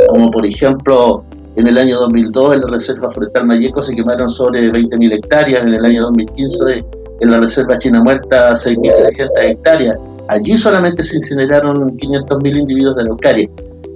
como 0.08 0.30
por 0.30 0.44
ejemplo 0.44 1.24
en 1.56 1.66
el 1.66 1.78
año 1.78 1.96
2002 2.00 2.54
en 2.54 2.60
la 2.60 2.70
Reserva 2.70 3.10
Forestal 3.10 3.46
Mayeco 3.46 3.82
se 3.82 3.94
quemaron 3.94 4.28
sobre 4.28 4.62
20.000 4.62 5.14
hectáreas, 5.14 5.62
en 5.62 5.74
el 5.74 5.84
año 5.84 6.02
2015 6.02 6.84
en 7.20 7.30
la 7.30 7.38
Reserva 7.38 7.78
China 7.78 8.02
Muerta 8.02 8.52
6.600 8.52 9.28
hectáreas. 9.42 9.96
Allí 10.28 10.58
solamente 10.58 11.02
se 11.02 11.16
incineraron 11.16 11.96
500.000 11.96 12.56
individuos 12.58 12.96
de 12.96 13.02
Araucaria. 13.02 13.48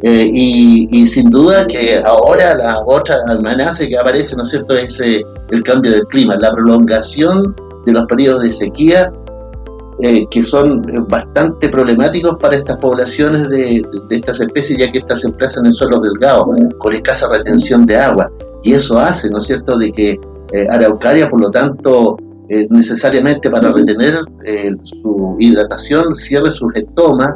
Eh, 0.02 0.30
y, 0.32 1.06
sin 1.06 1.28
duda 1.28 1.66
que 1.66 1.98
ahora 1.98 2.54
la 2.54 2.82
otra 2.86 3.16
amenaza 3.28 3.86
que 3.86 3.98
aparece, 3.98 4.34
¿no 4.36 4.44
es 4.44 4.50
cierto?, 4.50 4.74
es 4.74 4.98
eh, 5.00 5.22
el 5.50 5.62
cambio 5.62 5.90
del 5.90 6.06
clima, 6.06 6.36
la 6.36 6.52
prolongación 6.52 7.54
de 7.84 7.92
los 7.92 8.04
periodos 8.06 8.42
de 8.44 8.52
sequía 8.52 9.12
eh, 10.02 10.26
que 10.30 10.42
son 10.42 10.82
eh, 10.88 10.98
bastante 11.06 11.68
problemáticos 11.68 12.36
para 12.40 12.56
estas 12.56 12.78
poblaciones 12.78 13.48
de, 13.50 13.82
estas 14.08 14.40
especies, 14.40 14.78
ya 14.78 14.90
que 14.90 14.98
estas 14.98 15.20
se 15.20 15.28
emplazan 15.28 15.66
en 15.66 15.72
suelos 15.72 16.00
delgados, 16.00 16.46
con 16.78 16.94
escasa 16.94 17.28
retención 17.30 17.84
de 17.84 17.96
agua. 17.98 18.30
Y 18.62 18.72
eso 18.72 18.98
hace, 18.98 19.28
¿no 19.28 19.38
es 19.38 19.44
cierto?, 19.44 19.76
de 19.76 19.92
que 19.92 20.18
eh, 20.52 20.66
Araucaria, 20.70 21.28
por 21.28 21.40
lo 21.40 21.50
tanto, 21.50 22.16
necesariamente 22.70 23.48
para 23.48 23.70
retener 23.70 24.24
su 24.82 25.36
hidratación, 25.38 26.14
cierre 26.14 26.50
sus 26.50 26.74
estomas, 26.74 27.32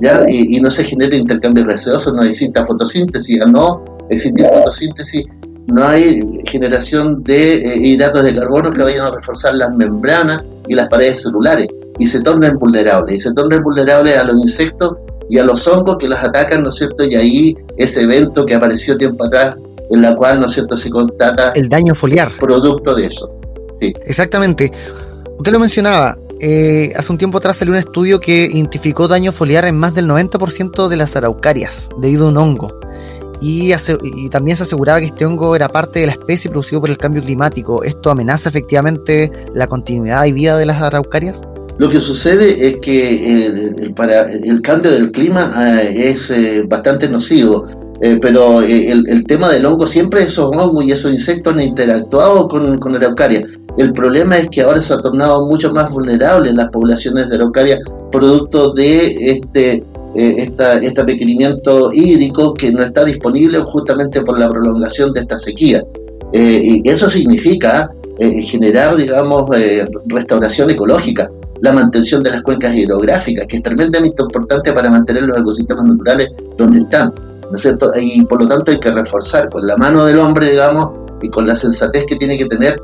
¿ya? 0.00 0.22
Y, 0.28 0.60
no 0.60 0.70
se 0.70 0.84
genere 0.84 1.16
intercambio 1.16 1.64
gaseoso, 1.64 2.12
no 2.12 2.22
exista 2.22 2.64
fotosíntesis, 2.64 3.46
no 3.46 3.84
existe 4.10 4.44
fotosíntesis, 4.44 5.24
no 5.66 5.84
hay 5.86 6.20
generación 6.46 7.22
de 7.22 7.76
hidratos 7.76 8.24
de 8.24 8.34
carbono 8.34 8.72
que 8.72 8.82
vayan 8.82 9.06
a 9.06 9.10
reforzar 9.10 9.54
las 9.54 9.74
membranas 9.74 10.42
y 10.68 10.74
las 10.74 10.88
paredes 10.88 11.22
celulares 11.22 11.68
y 11.98 12.06
se 12.06 12.20
tornan 12.20 12.58
vulnerables, 12.58 13.16
y 13.16 13.20
se 13.20 13.32
tornan 13.32 13.62
vulnerables 13.62 14.16
a 14.16 14.24
los 14.24 14.36
insectos 14.36 14.96
y 15.28 15.38
a 15.38 15.44
los 15.44 15.66
hongos 15.66 15.96
que 15.98 16.08
las 16.08 16.22
atacan, 16.24 16.62
¿no 16.62 16.68
es 16.68 16.76
cierto? 16.76 17.04
Y 17.04 17.14
ahí 17.14 17.56
ese 17.76 18.02
evento 18.02 18.46
que 18.46 18.54
apareció 18.54 18.96
tiempo 18.96 19.24
atrás, 19.24 19.56
en 19.90 20.02
la 20.02 20.14
cual, 20.14 20.40
¿no 20.40 20.46
es 20.46 20.52
cierto?, 20.52 20.76
se 20.76 20.90
constata 20.90 21.52
el 21.52 21.68
daño 21.68 21.94
foliar. 21.94 22.32
Producto 22.38 22.94
de 22.94 23.06
eso. 23.06 23.28
Sí. 23.80 23.92
Exactamente. 24.04 24.70
Usted 25.38 25.52
lo 25.52 25.58
mencionaba, 25.58 26.16
eh, 26.40 26.92
hace 26.96 27.12
un 27.12 27.18
tiempo 27.18 27.38
atrás 27.38 27.56
salió 27.56 27.72
un 27.72 27.78
estudio 27.78 28.20
que 28.20 28.46
identificó 28.46 29.08
daño 29.08 29.32
foliar 29.32 29.64
en 29.64 29.76
más 29.76 29.94
del 29.94 30.08
90% 30.08 30.88
de 30.88 30.96
las 30.96 31.16
araucarias 31.16 31.88
debido 31.98 32.26
a 32.26 32.28
un 32.28 32.36
hongo. 32.36 32.78
Y, 33.40 33.72
también 34.30 34.56
se 34.56 34.62
aseguraba 34.62 35.00
que 35.00 35.06
este 35.06 35.26
hongo 35.26 35.54
era 35.54 35.68
parte 35.68 36.00
de 36.00 36.06
la 36.06 36.12
especie 36.12 36.50
producido 36.50 36.80
por 36.80 36.90
el 36.90 36.96
cambio 36.96 37.22
climático. 37.22 37.82
¿Esto 37.82 38.10
amenaza 38.10 38.48
efectivamente 38.48 39.30
la 39.54 39.66
continuidad 39.66 40.24
y 40.24 40.32
vida 40.32 40.56
de 40.56 40.66
las 40.66 40.80
araucarias? 40.80 41.42
Lo 41.78 41.90
que 41.90 42.00
sucede 42.00 42.68
es 42.68 42.78
que 42.78 43.44
el, 43.44 43.92
para, 43.94 44.32
el 44.32 44.62
cambio 44.62 44.90
del 44.90 45.10
clima 45.12 45.82
eh, 45.82 46.10
es 46.10 46.30
eh, 46.30 46.64
bastante 46.66 47.06
nocivo, 47.08 47.68
eh, 48.00 48.18
pero 48.20 48.62
el, 48.62 49.24
tema 49.26 49.50
del 49.50 49.66
hongo, 49.66 49.86
siempre 49.86 50.22
esos 50.22 50.56
hongos 50.56 50.86
y 50.86 50.92
esos 50.92 51.12
insectos 51.12 51.52
han 51.52 51.60
interactuado 51.60 52.48
con, 52.48 52.78
con 52.78 52.94
araucaria. 52.94 53.44
El 53.76 53.92
problema 53.92 54.38
es 54.38 54.48
que 54.48 54.62
ahora 54.62 54.82
se 54.82 54.94
ha 54.94 55.00
tornado 55.00 55.46
mucho 55.46 55.72
más 55.72 55.92
vulnerable 55.92 56.52
las 56.52 56.68
poblaciones 56.68 57.28
de 57.28 57.36
araucaria 57.36 57.78
producto 58.10 58.72
de 58.72 59.30
este 59.30 59.84
esta, 60.14 60.78
este 60.78 61.02
requerimiento 61.02 61.92
hídrico 61.92 62.54
que 62.54 62.72
no 62.72 62.82
está 62.82 63.04
disponible 63.04 63.60
justamente 63.60 64.22
por 64.22 64.38
la 64.38 64.48
prolongación 64.48 65.12
de 65.12 65.20
esta 65.20 65.36
sequía. 65.36 65.84
y 66.32 66.88
eso 66.88 67.10
significa 67.10 67.90
generar, 68.18 68.96
digamos, 68.96 69.50
restauración 70.06 70.70
ecológica 70.70 71.30
la 71.60 71.72
mantención 71.72 72.22
de 72.22 72.30
las 72.30 72.42
cuencas 72.42 72.74
hidrográficas, 72.74 73.46
que 73.46 73.56
es 73.56 73.62
tremendamente 73.62 74.22
importante 74.22 74.72
para 74.72 74.90
mantener 74.90 75.24
los 75.24 75.38
ecosistemas 75.38 75.84
naturales 75.86 76.28
donde 76.56 76.80
están, 76.80 77.12
¿no 77.50 77.54
es 77.54 77.62
cierto? 77.62 77.92
Y 78.00 78.22
por 78.24 78.42
lo 78.42 78.48
tanto 78.48 78.72
hay 78.72 78.78
que 78.78 78.90
reforzar 78.90 79.48
con 79.48 79.66
la 79.66 79.76
mano 79.76 80.04
del 80.04 80.18
hombre, 80.18 80.50
digamos, 80.50 80.90
y 81.22 81.28
con 81.28 81.46
la 81.46 81.56
sensatez 81.56 82.04
que 82.06 82.16
tiene 82.16 82.36
que 82.36 82.46
tener 82.46 82.80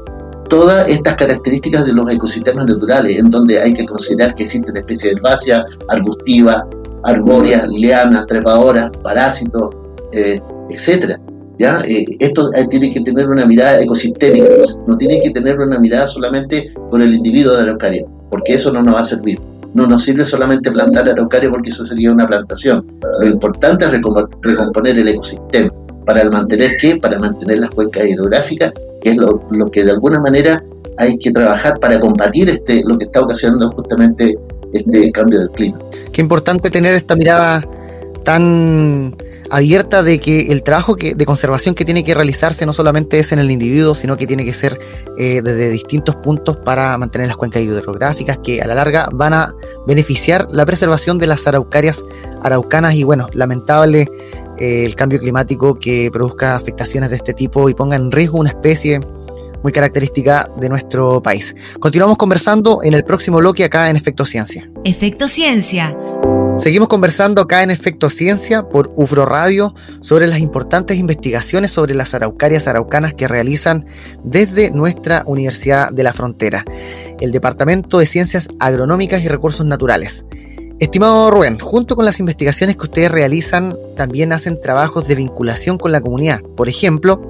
todas 0.52 0.87
estas 0.87 1.16
características 1.16 1.87
de 1.87 1.94
los 1.94 2.11
ecosistemas 2.12 2.66
naturales, 2.66 3.18
en 3.18 3.30
donde 3.30 3.59
hay 3.59 3.73
que 3.73 3.87
considerar 3.87 4.35
que 4.35 4.42
existen 4.42 4.76
especies 4.76 5.16
herbáceas, 5.16 5.62
arbustivas, 5.88 6.64
arbóreas, 7.04 7.66
lianas, 7.68 8.26
trepadoras, 8.26 8.90
parásitos, 9.02 9.71
eh, 10.12 10.42
etcétera. 10.68 11.18
¿Ya? 11.59 11.80
Eh, 11.87 12.04
esto 12.18 12.52
eh, 12.52 12.66
tiene 12.68 12.92
que 12.92 13.00
tener 13.00 13.30
una 13.30 13.47
mirada 13.47 13.80
ecosistémica, 13.80 14.47
no 14.87 14.99
tiene 14.99 15.23
que 15.23 15.30
tener 15.30 15.59
una 15.59 15.78
mirada 15.78 16.06
solamente 16.06 16.71
con 16.90 17.00
el 17.00 17.14
individuo 17.14 17.56
de 17.56 17.62
araucaria 17.62 18.04
porque 18.30 18.52
eso 18.52 18.71
no 18.75 18.82
nos 18.82 18.97
va 18.97 19.00
a 19.00 19.04
servir. 19.04 19.40
No 19.73 19.87
nos 19.87 20.04
sirve 20.04 20.26
solamente 20.26 20.71
plantar 20.71 21.09
araucaria 21.09 21.49
porque 21.49 21.71
eso 21.71 21.82
sería 21.82 22.12
una 22.12 22.26
plantación. 22.26 22.85
Lo 23.21 23.26
importante 23.26 23.87
es 23.87 23.90
recomponer 23.90 24.99
el 24.99 25.09
ecosistema. 25.09 25.73
¿Para 26.04 26.28
mantener 26.28 26.76
qué? 26.78 26.97
Para 26.97 27.18
mantener 27.18 27.61
las 27.61 27.71
cuencas 27.71 28.04
hidrográficas, 28.04 28.73
que 29.02 29.11
es 29.11 29.16
lo, 29.16 29.40
que 29.71 29.85
de 29.85 29.90
alguna 29.90 30.21
manera 30.21 30.64
hay 30.99 31.18
que 31.18 31.30
trabajar 31.30 31.78
para 31.80 32.00
combatir 32.00 32.49
este, 32.49 32.82
lo 32.87 32.97
que 32.97 33.04
está 33.04 33.21
ocasionando 33.21 33.71
justamente 33.71 34.38
este 34.73 35.11
cambio 35.12 35.40
del 35.40 35.50
clima. 35.50 35.78
Qué 36.12 36.21
importante 36.21 36.71
tener 36.71 36.94
esta 36.94 37.16
mirada 37.16 37.62
tan 38.25 39.14
abierta 39.52 40.02
de 40.02 40.18
que 40.18 40.50
el 40.50 40.62
trabajo 40.62 40.97
de 40.97 41.26
conservación 41.26 41.75
que 41.75 41.85
tiene 41.85 42.02
que 42.04 42.14
realizarse 42.14 42.64
no 42.64 42.73
solamente 42.73 43.18
es 43.18 43.32
en 43.32 43.38
el 43.38 43.50
individuo, 43.50 43.94
sino 43.94 44.16
que 44.16 44.26
tiene 44.26 44.47
que 44.47 44.54
ser 44.54 44.78
eh, 45.18 45.42
desde 45.44 45.68
distintos 45.68 46.16
puntos 46.16 46.56
para 46.56 46.97
mantener 46.97 47.28
las 47.28 47.37
cuencas 47.37 47.62
hidrográficas 47.62 48.38
que 48.38 48.62
a 48.62 48.66
la 48.66 48.75
larga 48.75 49.09
van 49.12 49.35
a 49.35 49.54
beneficiar 49.87 50.47
la 50.50 50.64
preservación 50.64 51.18
de 51.18 51.26
las 51.26 51.47
araucarias 51.47 52.02
araucanas 52.42 52.94
y 52.94 53.02
bueno, 53.02 53.28
lamentable 53.35 54.09
eh, 54.62 54.85
el 54.85 54.95
cambio 54.95 55.19
climático 55.19 55.75
que 55.75 56.09
produzca 56.12 56.54
afectaciones 56.54 57.11
de 57.11 57.16
este 57.16 57.35
tipo 57.35 57.69
y 57.69 57.75
ponga 57.75 57.97
en 57.97 58.12
riesgo 58.12 58.38
una 58.38 58.50
especie 58.50 59.00
muy 59.64 59.73
característica 59.73 60.49
de 60.57 60.69
nuestro 60.69 61.21
país. 61.21 61.57
Continuamos 61.81 62.16
conversando 62.16 62.78
en 62.85 62.95
el 62.95 63.02
próximo 63.02 63.38
bloque 63.38 63.64
acá 63.64 63.90
en 63.90 63.97
Efecto 63.97 64.25
Ciencia. 64.25 64.71
Efecto 64.85 65.26
Ciencia 65.26 65.92
Seguimos 66.57 66.88
conversando 66.88 67.40
acá 67.40 67.62
en 67.62 67.71
Efecto 67.71 68.11
Ciencia 68.11 68.69
por 68.69 68.92
UFRO 68.95 69.25
Radio 69.25 69.75
sobre 70.00 70.26
las 70.26 70.38
importantes 70.38 70.99
investigaciones 70.99 71.71
sobre 71.71 71.95
las 71.95 72.14
araucarias 72.14 72.69
araucanas 72.69 73.14
que 73.14 73.26
realizan 73.26 73.87
desde 74.23 74.71
nuestra 74.71 75.25
Universidad 75.26 75.90
de 75.90 76.02
la 76.02 76.12
Frontera, 76.12 76.64
el 77.21 77.33
Departamento 77.33 77.99
de 77.99 78.07
Ciencias 78.07 78.49
Agronómicas 78.61 79.25
y 79.25 79.28
Recursos 79.28 79.64
Naturales. 79.64 80.26
Estimado 80.82 81.30
Rubén, 81.30 81.60
junto 81.60 81.94
con 81.94 82.04
las 82.04 82.18
investigaciones 82.18 82.74
que 82.74 82.82
ustedes 82.82 83.08
realizan, 83.08 83.76
también 83.96 84.32
hacen 84.32 84.60
trabajos 84.60 85.06
de 85.06 85.14
vinculación 85.14 85.78
con 85.78 85.92
la 85.92 86.00
comunidad. 86.00 86.40
Por 86.56 86.68
ejemplo, 86.68 87.24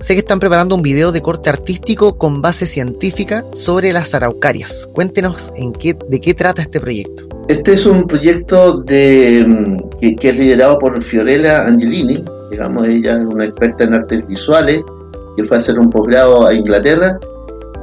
sé 0.00 0.12
que 0.12 0.18
están 0.18 0.38
preparando 0.38 0.74
un 0.74 0.82
video 0.82 1.10
de 1.10 1.22
corte 1.22 1.48
artístico 1.48 2.18
con 2.18 2.42
base 2.42 2.66
científica 2.66 3.42
sobre 3.54 3.90
las 3.94 4.12
araucarias. 4.12 4.86
Cuéntenos 4.92 5.50
en 5.56 5.72
qué, 5.72 5.96
de 6.10 6.20
qué 6.20 6.34
trata 6.34 6.60
este 6.60 6.78
proyecto. 6.78 7.26
Este 7.48 7.72
es 7.72 7.86
un 7.86 8.06
proyecto 8.06 8.80
mm, 8.82 9.88
que, 9.98 10.28
es 10.28 10.36
liderado 10.36 10.78
por 10.78 11.02
Fiorella 11.02 11.66
Angelini, 11.66 12.22
digamos, 12.50 12.86
ella 12.86 13.14
es 13.14 13.26
una 13.32 13.46
experta 13.46 13.84
en 13.84 13.94
artes 13.94 14.26
visuales, 14.26 14.82
que 15.38 15.44
fue 15.44 15.56
a 15.56 15.60
hacer 15.60 15.78
un 15.78 15.88
posgrado 15.88 16.46
a 16.46 16.52
Inglaterra 16.52 17.18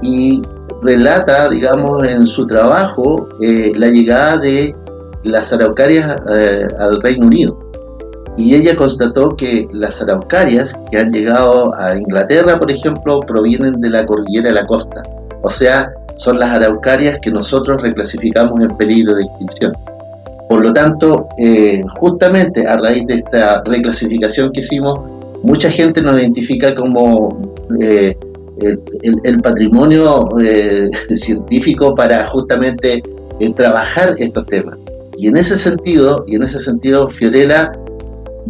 y 0.04 0.44
relata, 0.86 1.50
digamos, 1.50 2.06
en 2.06 2.28
su 2.28 2.46
trabajo 2.46 3.30
eh, 3.42 3.72
la 3.76 3.88
llegada 3.88 4.38
de 4.38 4.76
las 5.24 5.52
araucarias 5.52 6.18
eh, 6.32 6.68
al 6.80 7.02
Reino 7.02 7.26
Unido. 7.26 7.60
Y 8.38 8.56
ella 8.56 8.76
constató 8.76 9.36
que 9.36 9.68
las 9.72 10.02
araucarias 10.02 10.80
que 10.92 10.98
han 11.00 11.12
llegado 11.12 11.74
a 11.76 11.98
Inglaterra, 11.98 12.60
por 12.60 12.70
ejemplo, 12.70 13.22
provienen 13.22 13.80
de 13.80 13.90
la 13.90 14.06
cordillera 14.06 14.50
de 14.50 14.56
la 14.56 14.66
costa. 14.68 15.04
O 15.42 15.50
sea, 15.50 15.92
son 16.16 16.40
las 16.40 16.52
araucarias 16.52 17.18
que 17.22 17.32
nosotros 17.32 17.82
reclasificamos 17.82 18.60
en 18.62 18.76
peligro 18.78 19.16
de 19.16 19.24
extinción. 19.24 19.74
Por 20.50 20.62
lo 20.62 20.74
tanto, 20.74 21.28
eh, 21.40 21.82
justamente 21.98 22.68
a 22.68 22.78
raíz 22.78 23.08
de 23.08 23.16
esta 23.16 23.64
reclasificación 23.64 24.52
que 24.52 24.60
hicimos, 24.60 25.00
mucha 25.42 25.70
gente 25.70 26.02
nos 26.02 26.20
identifica 26.20 26.76
como 26.76 27.42
el, 28.62 29.42
patrimonio 29.42 30.30
eh, 30.40 30.90
científico 31.16 31.94
para 31.96 32.28
justamente 32.28 33.04
trabajar 33.56 34.16
estos 34.18 34.46
temas. 34.46 34.78
Y 35.18 35.28
en 35.28 35.38
ese 35.38 35.58
sentido, 35.58 36.24
y 36.28 36.36
en 36.36 36.44
ese 36.44 36.60
sentido, 36.60 37.08
Fiorella 37.10 37.72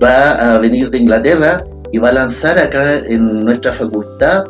va 0.02 0.54
a 0.54 0.60
venir 0.60 0.90
de 0.90 0.98
Inglaterra 1.00 1.64
y 1.92 1.98
va 1.98 2.10
a 2.10 2.14
lanzar 2.14 2.58
acá 2.58 2.98
en 2.98 3.46
nuestra 3.46 3.72
facultad 3.72 4.44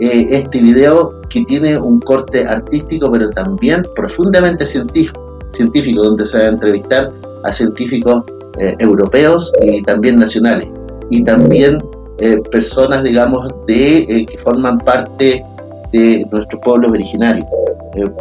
este 0.00 0.62
video 0.62 1.20
que 1.28 1.44
tiene 1.44 1.78
un 1.78 2.00
corte 2.00 2.46
artístico, 2.46 3.10
pero 3.10 3.28
también 3.30 3.82
profundamente 3.94 4.64
científico, 4.64 5.38
científico 5.52 6.02
donde 6.02 6.26
se 6.26 6.38
va 6.38 6.44
a 6.44 6.48
entrevistar 6.48 7.12
a 7.44 7.52
científicos 7.52 8.24
eh, 8.58 8.74
europeos 8.78 9.52
y 9.62 9.82
también 9.82 10.18
nacionales, 10.18 10.68
y 11.10 11.22
también 11.22 11.78
eh, 12.20 12.38
personas, 12.50 13.02
digamos, 13.02 13.48
de 13.66 13.98
eh, 14.00 14.26
que 14.26 14.38
forman 14.38 14.78
parte 14.78 15.44
de 15.92 16.26
nuestros 16.30 16.60
pueblos 16.62 16.92
originarios, 16.92 17.46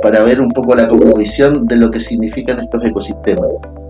para 0.02 0.24
ver 0.24 0.42
un 0.42 0.50
poco 0.50 0.76
la 0.76 0.88
conmovisión 0.88 1.68
de 1.68 1.76
lo 1.76 1.92
que 1.92 2.00
significan 2.00 2.60
estos 2.60 2.84
ecosistemas. 2.84 3.50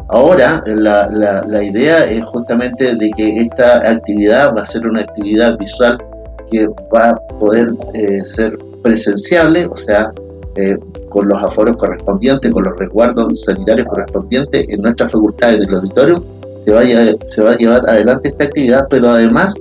Ahora 0.09 0.61
la, 0.65 1.07
la, 1.09 1.45
la, 1.47 1.63
idea 1.63 2.03
es 2.03 2.23
justamente 2.25 2.95
de 2.95 3.11
que 3.11 3.41
esta 3.41 3.89
actividad 3.89 4.53
va 4.55 4.63
a 4.63 4.65
ser 4.65 4.85
una 4.87 5.01
actividad 5.01 5.57
visual 5.57 5.97
que 6.51 6.67
va 6.93 7.11
a 7.11 7.19
poder 7.39 7.69
ser 8.23 8.57
presenciable, 8.81 9.67
o 9.67 9.75
sea, 9.77 10.11
eh, 10.55 10.77
con 11.09 11.27
los 11.27 11.41
aforos 11.41 11.77
correspondientes, 11.77 12.51
con 12.51 12.63
los 12.63 12.77
resguardos 12.77 13.45
sanitarios 13.45 13.87
correspondientes 13.87 14.67
en 14.69 14.81
nuestra 14.81 15.07
facultad 15.07 15.53
en 15.53 15.63
el 15.63 15.73
auditorio, 15.73 16.23
se 16.57 16.71
va, 16.71 16.81
a, 16.81 17.25
se 17.25 17.41
va 17.41 17.51
a 17.51 17.57
llevar 17.57 17.89
adelante 17.89 18.29
esta 18.29 18.43
actividad, 18.43 18.87
pero 18.89 19.09
además 19.09 19.55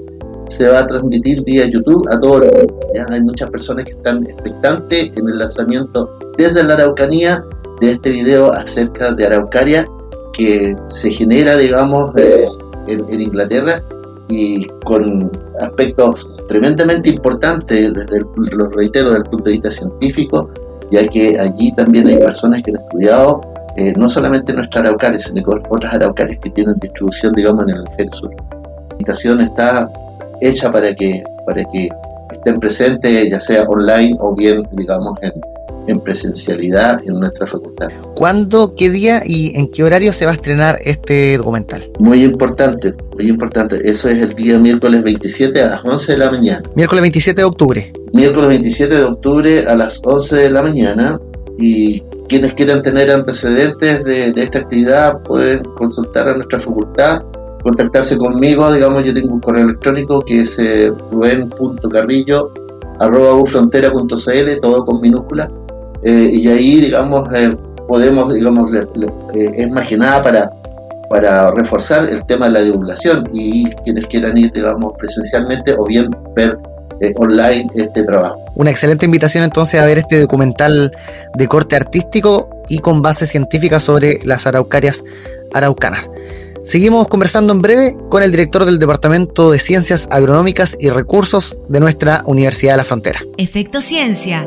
se 0.48 0.68
va 0.68 0.80
a 0.80 0.86
transmitir 0.86 1.42
vía 1.44 1.66
YouTube 1.66 2.06
a 2.10 2.18
todos 2.18 2.40
los 2.40 2.50
¿ya? 2.94 3.06
Hay 3.10 3.20
muchas 3.22 3.50
personas 3.50 3.84
que 3.84 3.92
están 3.92 4.24
expectantes 4.24 5.10
en 5.16 5.28
el 5.28 5.38
lanzamiento 5.38 6.18
desde 6.36 6.62
la 6.64 6.74
Araucanía 6.74 7.44
de 7.80 7.92
este 7.92 8.10
video 8.10 8.52
acerca 8.52 9.12
de 9.12 9.26
Araucaria 9.26 9.86
que 10.32 10.76
se 10.86 11.10
genera, 11.10 11.56
digamos, 11.56 12.14
eh, 12.16 12.46
en, 12.86 13.04
en 13.08 13.20
Inglaterra 13.20 13.82
y 14.28 14.64
con 14.84 15.30
aspectos 15.60 16.26
tremendamente 16.48 17.10
importante, 17.10 17.90
desde 17.90 18.20
lo 18.52 18.68
reitero, 18.70 19.06
desde 19.06 19.18
el 19.18 19.24
punto 19.24 19.44
de 19.44 19.52
vista 19.52 19.70
científico, 19.70 20.50
ya 20.90 21.06
que 21.06 21.38
allí 21.38 21.72
también 21.74 22.06
hay 22.08 22.18
personas 22.18 22.62
que 22.62 22.70
han 22.70 22.80
estudiado 22.80 23.40
eh, 23.76 23.92
no 23.96 24.08
solamente 24.08 24.52
nuestras 24.54 24.86
araucarias, 24.86 25.24
sino 25.24 25.42
otras 25.68 25.94
araucarias 25.94 26.38
que 26.40 26.50
tienen 26.50 26.74
distribución, 26.80 27.32
digamos, 27.32 27.62
en 27.64 27.70
el 27.70 27.76
hemisferio 27.76 28.12
sur. 28.12 28.30
La 28.34 28.92
invitación 28.92 29.40
está 29.40 29.88
hecha 30.40 30.70
para 30.70 30.94
que, 30.94 31.22
para 31.46 31.64
que 31.64 31.88
estén 32.32 32.60
presentes, 32.60 33.30
ya 33.30 33.40
sea 33.40 33.62
online 33.64 34.16
o 34.20 34.34
bien, 34.34 34.62
digamos, 34.72 35.14
en, 35.22 35.32
en 35.88 36.00
presencialidad 36.00 37.00
en 37.04 37.18
nuestra 37.18 37.46
facultad. 37.46 37.88
¿Cuándo, 38.14 38.74
qué 38.76 38.90
día 38.90 39.22
y 39.24 39.58
en 39.58 39.68
qué 39.70 39.82
horario 39.82 40.12
se 40.12 40.26
va 40.26 40.32
a 40.32 40.34
estrenar 40.34 40.78
este 40.84 41.36
documental? 41.38 41.90
Muy 41.98 42.22
importante, 42.22 42.94
muy 43.16 43.28
importante. 43.28 43.78
Eso 43.88 44.08
es 44.08 44.22
el 44.22 44.34
día 44.34 44.58
miércoles 44.58 45.02
27 45.02 45.60
a 45.62 45.68
las 45.68 45.84
11 45.84 46.12
de 46.12 46.18
la 46.18 46.30
mañana. 46.30 46.62
Miércoles 46.74 47.02
27 47.02 47.40
de 47.40 47.44
octubre. 47.44 47.92
Miércoles 48.12 48.48
27 48.50 48.94
de 48.94 49.02
octubre 49.02 49.66
a 49.66 49.74
las 49.74 50.00
11 50.04 50.36
de 50.36 50.50
la 50.50 50.62
mañana 50.62 51.20
y 51.58 52.00
quienes 52.28 52.52
quieran 52.52 52.82
tener 52.82 53.10
antecedentes 53.10 54.04
de, 54.04 54.32
esta 54.36 54.60
actividad 54.60 55.22
pueden 55.22 55.64
consultar 55.76 56.28
a 56.28 56.34
nuestra 56.34 56.60
facultad 56.60 57.22
contactarse 57.62 58.16
conmigo, 58.16 58.72
digamos, 58.72 59.04
yo 59.04 59.14
tengo 59.14 59.34
un 59.34 59.40
correo 59.40 59.64
electrónico 59.64 60.20
que 60.20 60.40
es 60.40 60.58
eh, 60.58 60.92
rubén.carrillo 61.10 62.52
todo 64.60 64.84
con 64.84 65.00
minúsculas, 65.00 65.50
eh, 66.02 66.30
y 66.32 66.48
ahí, 66.48 66.80
digamos, 66.80 67.32
eh, 67.34 67.56
podemos, 67.88 68.32
digamos, 68.32 68.70
eh, 68.74 69.50
es 69.54 69.70
más 69.70 69.88
que 69.88 69.96
nada 69.96 70.22
para, 70.22 70.50
para 71.10 71.50
reforzar 71.52 72.08
el 72.08 72.24
tema 72.26 72.46
de 72.46 72.52
la 72.52 72.60
divulgación 72.62 73.28
y 73.32 73.70
quienes 73.84 74.06
quieran 74.06 74.36
ir, 74.38 74.52
digamos, 74.52 74.92
presencialmente 74.98 75.74
o 75.76 75.84
bien 75.84 76.08
ver 76.34 76.58
online 77.16 77.70
este 77.76 78.02
trabajo. 78.02 78.44
Una 78.56 78.70
excelente 78.70 79.06
invitación 79.06 79.44
entonces 79.44 79.80
a 79.80 79.86
ver 79.86 79.98
este 79.98 80.20
documental 80.20 80.90
de 81.36 81.46
corte 81.46 81.76
artístico 81.76 82.50
y 82.68 82.80
con 82.80 83.02
base 83.02 83.24
científica 83.24 83.78
sobre 83.78 84.18
las 84.24 84.48
araucarias 84.48 85.04
araucanas. 85.54 86.10
Seguimos 86.68 87.08
conversando 87.08 87.54
en 87.54 87.62
breve 87.62 87.96
con 88.10 88.22
el 88.22 88.30
director 88.30 88.66
del 88.66 88.78
Departamento 88.78 89.50
de 89.50 89.58
Ciencias 89.58 90.06
Agronómicas 90.10 90.76
y 90.78 90.90
Recursos 90.90 91.58
de 91.70 91.80
nuestra 91.80 92.22
Universidad 92.26 92.74
de 92.74 92.76
la 92.76 92.84
Frontera. 92.84 93.22
Efecto 93.38 93.80
Ciencia 93.80 94.46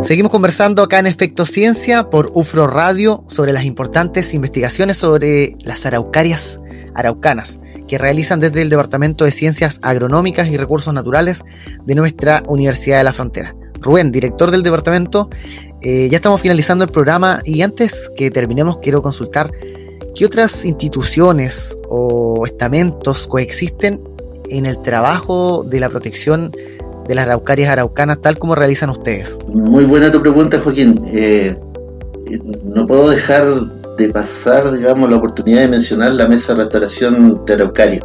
Seguimos 0.00 0.30
conversando 0.30 0.84
acá 0.84 1.00
en 1.00 1.08
Efecto 1.08 1.46
Ciencia 1.46 2.10
por 2.10 2.30
UFRO 2.32 2.68
Radio 2.68 3.24
sobre 3.26 3.52
las 3.52 3.64
importantes 3.64 4.34
investigaciones 4.34 4.98
sobre 4.98 5.56
las 5.58 5.84
araucarias 5.84 6.60
araucanas 6.94 7.58
que 7.88 7.98
realizan 7.98 8.38
desde 8.38 8.62
el 8.62 8.70
Departamento 8.70 9.24
de 9.24 9.32
Ciencias 9.32 9.80
Agronómicas 9.82 10.46
y 10.46 10.56
Recursos 10.56 10.94
Naturales 10.94 11.42
de 11.84 11.94
nuestra 11.96 12.44
Universidad 12.46 12.98
de 12.98 13.04
la 13.04 13.12
Frontera. 13.12 13.56
Rubén, 13.80 14.12
director 14.12 14.52
del 14.52 14.62
departamento, 14.62 15.28
eh, 15.82 16.08
ya 16.08 16.18
estamos 16.18 16.40
finalizando 16.40 16.84
el 16.84 16.90
programa 16.92 17.40
y 17.44 17.62
antes 17.62 18.12
que 18.16 18.30
terminemos 18.30 18.78
quiero 18.78 19.02
consultar 19.02 19.50
qué 20.18 20.26
otras 20.26 20.64
instituciones 20.64 21.78
o 21.88 22.44
estamentos 22.44 23.28
coexisten 23.28 24.00
en 24.50 24.66
el 24.66 24.82
trabajo 24.82 25.62
de 25.62 25.78
la 25.78 25.88
protección 25.88 26.50
de 27.06 27.14
las 27.14 27.26
araucarias 27.26 27.70
araucanas, 27.70 28.20
tal 28.20 28.36
como 28.36 28.56
realizan 28.56 28.90
ustedes? 28.90 29.38
Muy 29.46 29.84
buena 29.84 30.10
tu 30.10 30.20
pregunta, 30.20 30.58
Joaquín. 30.58 31.00
Eh, 31.12 31.56
no 32.64 32.84
puedo 32.88 33.10
dejar 33.10 33.44
de 33.96 34.08
pasar, 34.08 34.72
digamos, 34.72 35.08
la 35.08 35.16
oportunidad 35.16 35.60
de 35.60 35.68
mencionar 35.68 36.10
la 36.10 36.26
Mesa 36.26 36.52
de 36.52 36.62
Restauración 36.64 37.44
de 37.46 37.52
Araucaria, 37.52 38.00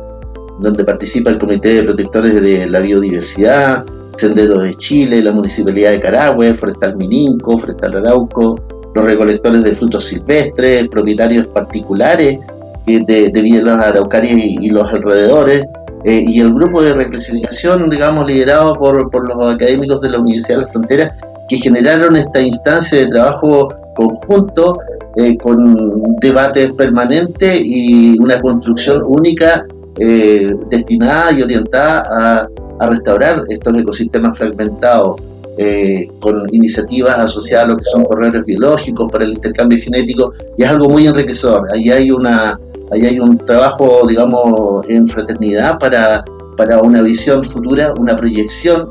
donde 0.60 0.86
participa 0.86 1.32
el 1.32 1.39
Comité 1.39 1.73
de 1.73 1.84
Protectores 1.84 2.39
de 2.39 2.67
la 2.67 2.80
Biodiversidad, 2.80 3.86
Senderos 4.17 4.62
de 4.62 4.76
Chile, 4.76 5.23
la 5.23 5.32
Municipalidad 5.32 5.93
de 5.93 6.02
Carahue, 6.02 6.54
Forestal 6.54 6.95
Mininco, 6.95 7.58
Forestal 7.58 7.97
Arauco, 7.97 8.56
los 8.96 9.06
recolectores 9.06 9.64
de 9.64 9.76
frutos 9.76 10.06
silvestres, 10.06 10.88
propietarios 10.90 11.48
particulares 11.48 12.40
de, 12.86 13.30
de 13.34 13.42
Villa 13.42 13.80
Araucarias 13.80 14.36
y, 14.38 14.70
los 14.70 14.92
alrededores, 14.92 15.66
y 16.06 16.42
el 16.42 16.54
grupo 16.54 16.82
de 16.82 16.94
reclasificación, 16.94 17.90
digamos, 17.90 18.28
liderado 18.28 18.74
por, 18.74 19.10
por 19.10 19.28
los 19.28 19.56
académicos 19.56 20.02
de 20.02 20.10
la 20.10 20.20
Universidad 20.20 20.58
de 20.58 20.62
la 20.64 20.68
Frontera, 20.68 21.16
que 21.48 21.58
generaron 21.58 22.16
esta 22.16 22.42
instancia 22.42 23.00
de 23.00 23.08
trabajo 23.08 23.70
conjunto 23.96 24.80
eh, 25.16 25.38
con 25.38 26.18
debates 26.20 26.74
permanentes 26.74 27.62
y 27.64 28.20
una 28.20 28.42
construcción 28.42 29.04
única 29.06 29.66
eh, 30.00 30.52
destinada 30.70 31.32
y 31.34 31.42
orientada 31.44 32.04
a, 32.10 32.48
restaurar 32.90 33.44
estos 33.48 33.78
ecosistemas 33.78 34.38
fragmentados 34.38 35.22
eh, 35.58 36.08
con 36.20 36.48
iniciativas 36.52 37.18
asociadas 37.20 37.66
a 37.66 37.68
lo 37.70 37.78
que 37.78 37.86
son 37.86 38.04
corredores 38.04 38.44
biológicos 38.44 39.12
para 39.12 39.26
el 39.26 39.34
intercambio 39.34 39.80
genético 39.82 40.34
y 40.58 40.63
es 40.63 40.70
algo 40.70 40.89
muy 40.89 41.08
enriquecedor. 41.08 41.68
Ahí 41.72 41.89
hay 41.89 42.12
una 42.12 42.60
ahí 42.92 43.06
hay 43.06 43.20
un 43.20 43.38
trabajo, 43.38 44.06
digamos, 44.08 44.88
en 44.88 45.08
fraternidad 45.08 45.80
para, 45.80 46.24
para 46.58 46.82
una 46.82 47.02
visión 47.02 47.44
futura, 47.44 47.94
una 48.00 48.16
proyección 48.16 48.89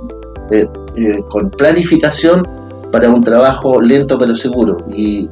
con 1.30 1.50
planificación 1.50 2.46
para 2.92 3.08
un 3.08 3.22
trabajo 3.22 3.80
lento 3.80 4.18
pero 4.18 4.36
seguro 4.36 4.76
y, 4.94 5.28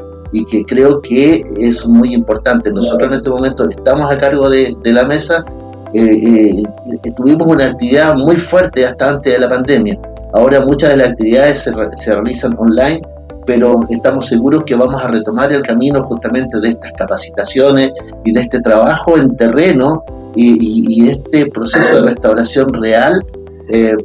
que 0.48 0.64
creo 0.64 1.00
que 1.00 1.42
es 1.58 1.86
muy 1.86 2.14
importante. 2.14 2.72
Nosotros 2.72 3.08
en 3.08 3.14
este 3.16 3.28
momento 3.28 3.66
estamos 3.68 4.10
a 4.10 4.16
cargo 4.16 4.48
de, 4.48 4.76
de 4.80 4.92
la 4.92 5.04
mesa, 5.04 5.44
eh, 5.92 6.62
eh, 6.62 7.12
tuvimos 7.16 7.48
una 7.48 7.66
actividad 7.66 8.14
muy 8.14 8.36
fuerte 8.36 8.86
hasta 8.86 9.10
antes 9.10 9.32
de 9.32 9.38
la 9.40 9.48
pandemia. 9.48 9.98
Ahora 10.32 10.64
muchas 10.64 10.90
de 10.90 10.96
las 10.98 11.10
actividades 11.10 11.60
se, 11.60 11.72
se 11.96 12.14
realizan 12.14 12.54
online, 12.58 13.00
pero 13.46 13.80
estamos 13.88 14.26
seguros 14.26 14.64
que 14.64 14.74
vamos 14.74 15.02
a 15.02 15.08
retomar 15.08 15.52
el 15.52 15.62
camino 15.62 16.02
justamente 16.04 16.60
de 16.60 16.68
estas 16.68 16.92
capacitaciones 16.92 17.90
y 18.24 18.32
de 18.32 18.40
este 18.40 18.60
trabajo 18.60 19.16
en 19.16 19.36
terreno 19.36 20.04
y, 20.34 21.08
este 21.08 21.46
proceso 21.46 21.96
de 21.96 22.10
restauración 22.10 22.68
real 22.74 23.24
eh, 23.68 23.96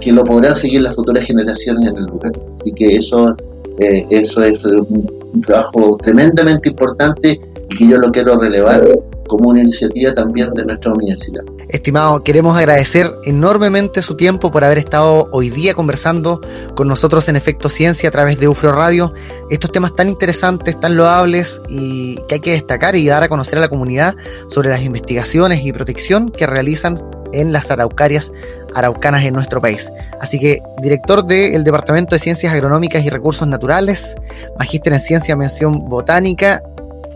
que 0.00 0.12
lo 0.12 0.24
podrán 0.24 0.56
seguir 0.56 0.82
las 0.82 0.96
futuras 0.96 1.24
generaciones 1.24 1.86
en 1.86 1.96
el 1.96 2.04
lugar. 2.04 2.32
Así 2.58 2.72
que 2.72 2.96
eso, 2.96 3.36
eh, 3.78 4.06
eso 4.10 4.42
es 4.42 4.64
un, 4.64 5.18
trabajo 5.46 5.96
tremendamente 6.02 6.70
importante 6.70 7.38
y 7.68 7.74
que 7.76 7.86
yo 7.86 7.98
lo 7.98 8.10
quiero 8.10 8.36
relevar 8.38 8.82
como 9.28 9.50
una 9.50 9.60
iniciativa 9.60 10.12
también 10.14 10.52
de 10.54 10.64
nuestra 10.64 10.92
universidad. 10.92 11.42
Estimado, 11.68 12.24
queremos 12.24 12.56
agradecer 12.56 13.12
enormemente 13.24 14.02
su 14.02 14.16
tiempo 14.16 14.50
por 14.50 14.64
haber 14.64 14.78
estado 14.78 15.28
hoy 15.30 15.50
día 15.50 15.74
conversando 15.74 16.40
con 16.74 16.88
nosotros 16.88 17.28
en 17.28 17.36
Efecto 17.36 17.68
Ciencia 17.68 18.08
a 18.08 18.12
través 18.12 18.40
de 18.40 18.48
UFRO 18.48 18.72
Radio. 18.72 19.12
Estos 19.50 19.70
temas 19.70 19.94
tan 19.94 20.08
interesantes, 20.08 20.80
tan 20.80 20.96
loables 20.96 21.62
y 21.68 22.16
que 22.28 22.36
hay 22.36 22.40
que 22.40 22.52
destacar 22.52 22.96
y 22.96 23.06
dar 23.06 23.22
a 23.22 23.28
conocer 23.28 23.58
a 23.58 23.60
la 23.60 23.68
comunidad 23.68 24.16
sobre 24.48 24.70
las 24.70 24.82
investigaciones 24.82 25.64
y 25.64 25.72
protección 25.72 26.30
que 26.30 26.46
realizan 26.46 26.96
en 27.32 27.52
las 27.52 27.70
araucarias 27.70 28.32
araucanas 28.74 29.24
en 29.24 29.34
nuestro 29.34 29.60
país. 29.60 29.92
Así 30.20 30.38
que, 30.38 30.60
director 30.82 31.24
del 31.24 31.64
Departamento 31.64 32.14
de 32.14 32.18
Ciencias 32.18 32.52
Agronómicas 32.52 33.04
y 33.04 33.10
Recursos 33.10 33.46
Naturales, 33.46 34.16
magíster 34.58 34.92
en 34.92 35.00
Ciencia 35.00 35.36
Mención 35.36 35.88
Botánica, 35.88 36.62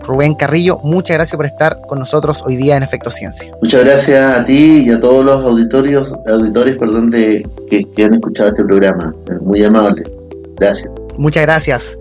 Rubén 0.04 0.34
Carrillo, 0.34 0.78
muchas 0.82 1.16
gracias 1.16 1.36
por 1.36 1.46
estar 1.46 1.80
con 1.86 1.98
nosotros 1.98 2.42
hoy 2.44 2.56
día 2.56 2.76
en 2.76 2.82
Efecto 2.82 3.10
Ciencia. 3.10 3.52
Muchas 3.60 3.84
gracias 3.84 4.38
a 4.38 4.44
ti 4.44 4.84
y 4.86 4.90
a 4.90 5.00
todos 5.00 5.24
los 5.24 5.44
auditorios, 5.44 6.12
auditores 6.26 6.76
perdón, 6.76 7.10
de, 7.10 7.48
que, 7.70 7.84
que 7.94 8.04
han 8.04 8.14
escuchado 8.14 8.48
este 8.48 8.64
programa. 8.64 9.14
Muy 9.42 9.62
amable. 9.64 10.04
Gracias. 10.56 10.90
Muchas 11.16 11.42
gracias. 11.42 11.98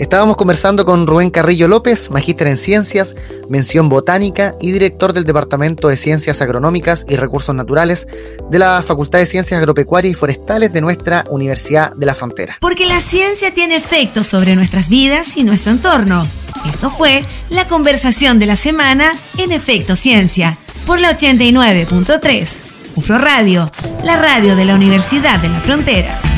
Estábamos 0.00 0.38
conversando 0.38 0.86
con 0.86 1.06
Rubén 1.06 1.28
Carrillo 1.28 1.68
López, 1.68 2.10
magíster 2.10 2.46
en 2.46 2.56
ciencias, 2.56 3.14
mención 3.50 3.90
botánica 3.90 4.54
y 4.58 4.70
director 4.70 5.12
del 5.12 5.24
Departamento 5.24 5.88
de 5.88 5.98
Ciencias 5.98 6.40
Agronómicas 6.40 7.04
y 7.06 7.16
Recursos 7.16 7.54
Naturales 7.54 8.08
de 8.48 8.58
la 8.58 8.82
Facultad 8.82 9.18
de 9.18 9.26
Ciencias 9.26 9.58
Agropecuarias 9.58 10.12
y 10.12 10.14
Forestales 10.14 10.72
de 10.72 10.80
nuestra 10.80 11.26
Universidad 11.28 11.94
de 11.94 12.06
la 12.06 12.14
Frontera. 12.14 12.56
Porque 12.62 12.86
la 12.86 12.98
ciencia 12.98 13.52
tiene 13.52 13.76
efectos 13.76 14.26
sobre 14.26 14.56
nuestras 14.56 14.88
vidas 14.88 15.36
y 15.36 15.44
nuestro 15.44 15.70
entorno. 15.70 16.26
Esto 16.66 16.88
fue 16.88 17.22
la 17.50 17.68
conversación 17.68 18.38
de 18.38 18.46
la 18.46 18.56
semana 18.56 19.12
en 19.36 19.52
Efecto 19.52 19.96
Ciencia 19.96 20.56
por 20.86 20.98
la 20.98 21.14
89.3. 21.14 22.64
UFRO 22.96 23.18
Radio, 23.18 23.70
la 24.02 24.16
radio 24.16 24.56
de 24.56 24.64
la 24.64 24.76
Universidad 24.76 25.40
de 25.40 25.50
la 25.50 25.60
Frontera. 25.60 26.29